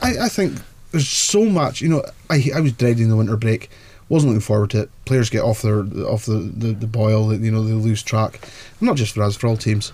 I, 0.02 0.24
I 0.24 0.28
think 0.28 0.58
there's 0.92 1.08
so 1.08 1.44
much. 1.44 1.80
You 1.80 1.88
know, 1.88 2.04
I 2.30 2.50
I 2.54 2.60
was 2.60 2.72
dreading 2.72 3.08
the 3.08 3.16
winter 3.16 3.36
break 3.36 3.70
wasn't 4.08 4.32
looking 4.32 4.40
forward 4.40 4.70
to 4.70 4.82
it. 4.82 4.90
Players 5.04 5.30
get 5.30 5.42
off 5.42 5.62
their 5.62 5.80
off 6.06 6.26
the, 6.26 6.52
the, 6.54 6.72
the 6.72 6.86
boil, 6.86 7.34
you 7.34 7.50
know, 7.50 7.62
they 7.62 7.72
lose 7.72 8.02
track. 8.02 8.46
Not 8.80 8.96
just 8.96 9.14
for 9.14 9.22
us, 9.22 9.36
for 9.36 9.48
all 9.48 9.56
teams. 9.56 9.92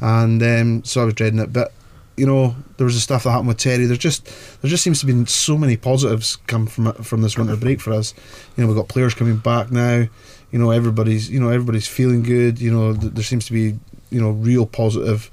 And 0.00 0.42
um, 0.42 0.84
so 0.84 1.02
I 1.02 1.04
was 1.04 1.14
dreading 1.14 1.38
it. 1.38 1.52
But 1.52 1.72
you 2.16 2.26
know, 2.26 2.54
there 2.76 2.84
was 2.84 2.94
the 2.94 3.00
stuff 3.00 3.24
that 3.24 3.30
happened 3.30 3.48
with 3.48 3.58
Terry. 3.58 3.86
There's 3.86 3.98
just 3.98 4.26
there 4.60 4.70
just 4.70 4.82
seems 4.84 5.00
to 5.00 5.06
be 5.06 5.24
so 5.26 5.58
many 5.58 5.76
positives 5.76 6.36
come 6.46 6.66
from 6.66 6.92
from 6.94 7.22
this 7.22 7.36
winter 7.36 7.56
break 7.56 7.80
for 7.80 7.92
us. 7.92 8.14
You 8.56 8.62
know, 8.62 8.68
we've 8.68 8.76
got 8.76 8.88
players 8.88 9.14
coming 9.14 9.36
back 9.36 9.70
now. 9.70 10.06
You 10.50 10.58
know, 10.58 10.70
everybody's 10.70 11.30
you 11.30 11.40
know 11.40 11.48
everybody's 11.48 11.88
feeling 11.88 12.22
good. 12.22 12.60
You 12.60 12.72
know, 12.72 12.94
th- 12.94 13.12
there 13.14 13.24
seems 13.24 13.46
to 13.46 13.52
be 13.52 13.78
you 14.10 14.20
know 14.20 14.30
real 14.30 14.66
positive 14.66 15.30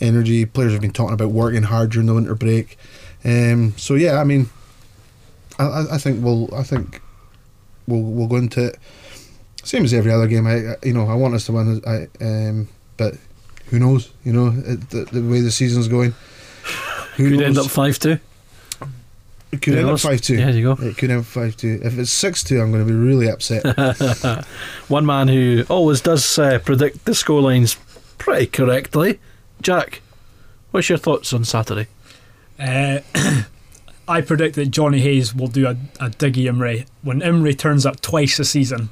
energy. 0.00 0.44
Players 0.46 0.72
have 0.72 0.80
been 0.80 0.92
talking 0.92 1.14
about 1.14 1.30
working 1.30 1.64
hard 1.64 1.90
during 1.90 2.06
the 2.06 2.14
winter 2.14 2.34
break. 2.34 2.78
Um, 3.24 3.74
so 3.76 3.94
yeah, 3.94 4.20
I 4.20 4.24
mean, 4.24 4.50
I, 5.58 5.86
I 5.92 5.98
think 5.98 6.22
we'll 6.22 6.52
I 6.54 6.62
think 6.62 7.00
we'll 7.86 8.02
we'll 8.02 8.28
go 8.28 8.36
into 8.36 8.66
it 8.66 8.78
same 9.64 9.84
as 9.84 9.94
every 9.94 10.12
other 10.12 10.26
game. 10.26 10.46
I, 10.46 10.76
you 10.82 10.92
know 10.92 11.06
I 11.08 11.14
want 11.14 11.34
us 11.34 11.46
to 11.46 11.52
win. 11.52 11.82
I 11.86 12.08
um, 12.22 12.68
but 12.96 13.14
who 13.66 13.78
knows? 13.78 14.12
You 14.24 14.32
know 14.32 14.50
the, 14.50 15.04
the 15.10 15.22
way 15.22 15.40
the 15.40 15.50
season's 15.50 15.88
going. 15.88 16.14
Who 17.16 17.30
could 17.30 17.40
knows? 17.40 17.42
end 17.42 17.58
up 17.58 17.66
five 17.66 17.98
two. 17.98 18.18
It 19.52 19.62
could 19.62 19.74
end 19.74 19.88
up 19.88 20.00
five 20.00 20.20
two. 20.20 20.36
Yeah, 20.36 20.50
you 20.50 20.74
go. 20.74 20.82
It 20.82 20.96
could 20.96 21.10
end 21.10 21.20
up 21.20 21.26
five 21.26 21.56
two. 21.56 21.80
If 21.82 21.98
it's 21.98 22.10
six 22.10 22.42
two, 22.42 22.60
I'm 22.60 22.72
going 22.72 22.86
to 22.86 22.92
be 22.92 22.98
really 22.98 23.28
upset. 23.28 23.64
One 24.88 25.06
man 25.06 25.28
who 25.28 25.64
always 25.68 26.00
does 26.00 26.38
uh, 26.38 26.58
predict 26.58 27.04
the 27.04 27.12
scorelines 27.12 27.78
pretty 28.18 28.46
correctly, 28.46 29.20
Jack. 29.62 30.02
What's 30.72 30.88
your 30.88 30.98
thoughts 30.98 31.32
on 31.32 31.44
Saturday? 31.44 31.86
Uh, 32.58 33.00
I 34.06 34.20
predict 34.20 34.56
that 34.56 34.66
Johnny 34.66 35.00
Hayes 35.00 35.34
will 35.34 35.48
do 35.48 35.66
a, 35.66 35.70
a 36.00 36.10
Dougie 36.10 36.44
Imrie. 36.44 36.86
When 37.02 37.20
Imrie 37.20 37.56
turns 37.56 37.86
up 37.86 38.00
twice 38.00 38.38
a 38.38 38.44
season, 38.44 38.90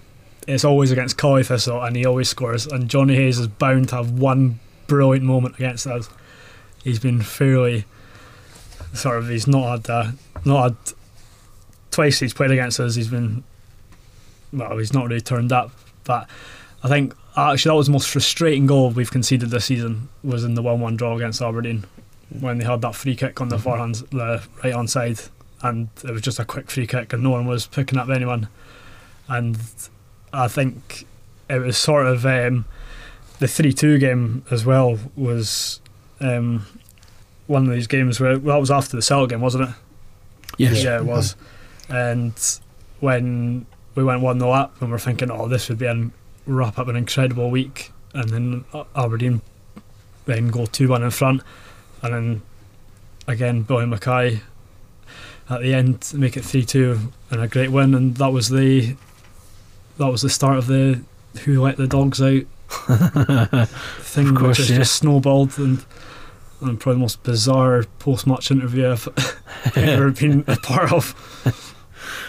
it's 0.49 0.65
always 0.65 0.91
against 0.91 1.19
Caley 1.19 1.45
Thistle 1.45 1.83
and 1.83 1.97
he 1.97 2.07
always 2.07 2.29
scores. 2.29 2.67
And 2.67 2.89
Johnny 2.89 3.17
Hayes 3.17 3.39
is 3.39 3.47
bound 3.47 3.91
to 3.91 3.97
have 3.97 4.13
one 4.13 4.59
brilliant 4.87 5.25
moment 5.25 5.57
against 5.57 5.87
us. 5.87 6.09
He's 6.83 6.99
been 6.99 7.21
fairly 7.21 7.85
sort 8.95 9.19
of 9.19 9.29
he's 9.29 9.47
not 9.47 9.71
had 9.71 9.91
uh, 9.91 10.13
not 10.45 10.63
had 10.63 10.77
twice 11.91 12.19
he's 12.19 12.35
played 12.35 12.51
against 12.51 12.81
us. 12.81 12.95
He's 12.95 13.09
been 13.09 13.45
well, 14.53 14.79
he's 14.79 14.93
not 14.93 15.09
really 15.09 15.21
turned 15.21 15.53
up. 15.53 15.71
But 16.05 16.29
I 16.83 16.89
think 16.89 17.15
actually 17.37 17.71
that 17.71 17.77
was 17.77 17.87
the 17.87 17.93
most 17.93 18.09
frustrating 18.09 18.67
goal 18.67 18.91
we've 18.91 19.11
conceded 19.11 19.51
this 19.51 19.67
season 19.67 20.09
was 20.25 20.43
in 20.43 20.55
the 20.55 20.63
one-one 20.63 20.97
draw 20.97 21.17
against 21.17 21.41
Aberdeen 21.43 21.85
when 22.41 22.59
they 22.59 22.65
had 22.65 22.81
that 22.83 22.95
free 22.95 23.17
kick 23.17 23.41
on 23.41 23.49
the 23.49 23.57
mm-hmm. 23.57 23.63
forehand, 23.63 23.95
the 24.11 24.43
right 24.63 24.75
hand 24.75 24.91
side, 24.91 25.21
and 25.63 25.89
it 26.05 26.11
was 26.11 26.23
just 26.23 26.39
a 26.39 26.45
quick 26.45 26.71
free 26.71 26.87
kick, 26.87 27.13
and 27.13 27.23
no 27.23 27.31
one 27.31 27.47
was 27.47 27.67
picking 27.67 27.99
up 27.99 28.09
anyone. 28.09 28.49
And 29.29 29.59
I 30.33 30.49
think 30.49 31.07
it 31.49 31.59
was 31.59 31.77
sort 31.77 32.07
of 32.07 32.27
um, 32.27 32.65
the 33.39 33.49
three-two 33.49 33.99
game 33.99 34.45
as 34.51 34.65
well 34.65 34.99
was 35.17 35.81
um, 36.21 36.67
one 37.47 37.67
of 37.67 37.73
these 37.73 37.87
games 37.87 38.21
where 38.21 38.39
well, 38.39 38.57
that 38.57 38.61
was 38.61 38.71
after 38.71 38.97
the 38.97 39.03
Celtic 39.03 39.31
game, 39.31 39.41
wasn't 39.41 39.69
it? 39.69 39.75
Yes. 40.59 40.85
Yeah, 40.85 40.99
it 40.99 41.05
was. 41.05 41.37
And 41.89 42.35
when 43.01 43.67
we 43.95 44.05
went 44.05 44.23
one 44.23 44.39
0 44.39 44.51
up, 44.53 44.81
and 44.81 44.91
we're 44.91 44.99
thinking, 44.99 45.31
oh, 45.31 45.49
this 45.49 45.69
would 45.69 45.79
be 45.79 45.87
a 45.87 46.11
wrap 46.47 46.79
up 46.79 46.89
an 46.89 46.97
incredible 46.97 47.51
week, 47.51 47.93
and 48.15 48.29
then 48.31 48.65
Aberdeen 48.95 49.43
then 50.25 50.49
go 50.49 50.67
two 50.67 50.89
one 50.89 51.03
in 51.03 51.11
front 51.11 51.43
and 52.03 52.15
then 52.15 52.43
again 53.27 53.63
Billy 53.63 53.87
McKay 53.87 54.41
at 55.49 55.61
the 55.61 55.75
end 55.75 56.13
make 56.15 56.37
it 56.37 56.45
three 56.45 56.65
two 56.65 57.13
and 57.31 57.41
a 57.41 57.49
great 57.49 57.71
win, 57.71 57.95
and 57.95 58.17
that 58.17 58.33
was 58.33 58.49
the 58.49 58.97
that 59.99 60.09
was 60.09 60.23
the 60.23 60.31
start 60.31 60.59
of 60.59 60.67
the 60.67 61.01
who 61.45 61.61
let 61.63 61.77
the 61.77 61.87
dogs 61.87 62.21
out 62.21 62.43
thing, 64.01 64.35
course, 64.35 64.59
which 64.59 64.71
yeah. 64.71 64.79
just 64.79 64.97
snowballed 64.97 65.59
and. 65.59 65.85
And 66.61 66.79
probably 66.79 66.99
the 66.99 67.01
most 67.01 67.25
bizarre 67.25 67.83
post-match 67.99 68.53
interview 68.53 68.89
I've 68.93 69.09
ever 69.77 70.13
been 70.13 70.45
a 70.47 70.55
part 70.55 70.93
of. 70.93 71.13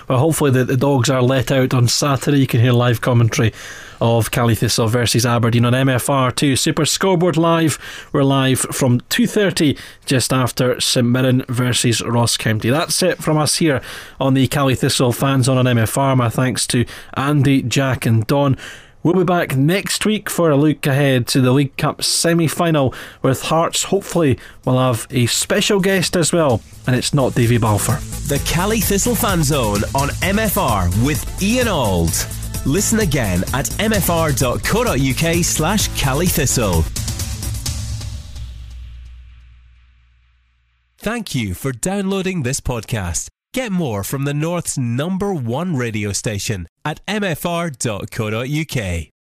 Well, 0.07 0.19
hopefully 0.19 0.51
the, 0.51 0.65
the 0.65 0.77
dogs 0.77 1.09
are 1.09 1.21
let 1.21 1.51
out 1.51 1.73
on 1.73 1.87
Saturday. 1.87 2.39
You 2.39 2.47
can 2.47 2.61
hear 2.61 2.73
live 2.73 3.01
commentary 3.01 3.53
of 4.01 4.31
Caley 4.31 4.55
Thistle 4.55 4.87
versus 4.87 5.25
Aberdeen 5.25 5.63
on 5.63 5.73
MFR2 5.73 6.57
Super 6.57 6.85
Scoreboard 6.85 7.37
Live. 7.37 7.79
We're 8.11 8.23
live 8.23 8.59
from 8.59 8.99
2.30 9.01 9.79
just 10.05 10.33
after 10.33 10.79
St 10.81 11.07
Mirren 11.07 11.45
versus 11.47 12.01
Ross 12.01 12.35
County. 12.35 12.69
That's 12.69 13.01
it 13.01 13.19
from 13.19 13.37
us 13.37 13.57
here 13.57 13.81
on 14.19 14.33
the 14.33 14.47
Caley 14.47 14.75
Thistle 14.75 15.13
fans 15.13 15.47
on 15.47 15.57
an 15.57 15.77
MFR. 15.77 16.17
My 16.17 16.29
thanks 16.29 16.67
to 16.67 16.85
Andy, 17.15 17.61
Jack 17.61 18.05
and 18.05 18.27
Don. 18.27 18.57
We'll 19.03 19.15
be 19.15 19.25
back 19.25 19.57
next 19.57 20.05
week 20.05 20.29
for 20.29 20.49
a 20.49 20.55
look 20.55 20.87
ahead 20.87 21.27
to 21.27 21.41
the 21.41 21.51
League 21.51 21.75
Cup 21.75 22.01
semi 22.03 22.47
final 22.47 22.93
with 23.21 23.41
Hearts. 23.41 23.83
Hopefully, 23.83 24.39
we'll 24.63 24.79
have 24.79 25.07
a 25.09 25.25
special 25.25 25.81
guest 25.81 26.15
as 26.15 26.31
well, 26.31 26.61
and 26.87 26.95
it's 26.95 27.13
not 27.13 27.35
Davy 27.35 27.57
Balfour. 27.57 27.95
The 28.29 28.41
Caley 28.45 28.79
Thistle 28.79 29.15
Fan 29.15 29.43
Zone 29.43 29.83
on 29.93 30.07
MFR 30.21 31.05
with 31.05 31.43
Ian 31.43 31.67
Auld. 31.67 32.13
Listen 32.65 33.01
again 33.01 33.43
at 33.53 33.65
mfr.co.uk 33.65 35.43
slash 35.43 35.87
Caley 36.01 36.27
Thistle. 36.27 36.83
Thank 40.97 41.35
you 41.35 41.53
for 41.53 41.73
downloading 41.73 42.43
this 42.43 42.61
podcast. 42.61 43.27
Get 43.53 43.71
more 43.71 44.03
from 44.03 44.25
the 44.25 44.33
North's 44.33 44.79
number 44.79 45.31
one 45.31 45.77
radio 45.77 46.11
station 46.11 46.67
at 46.83 47.05
mfr.co.uk. 47.05 47.53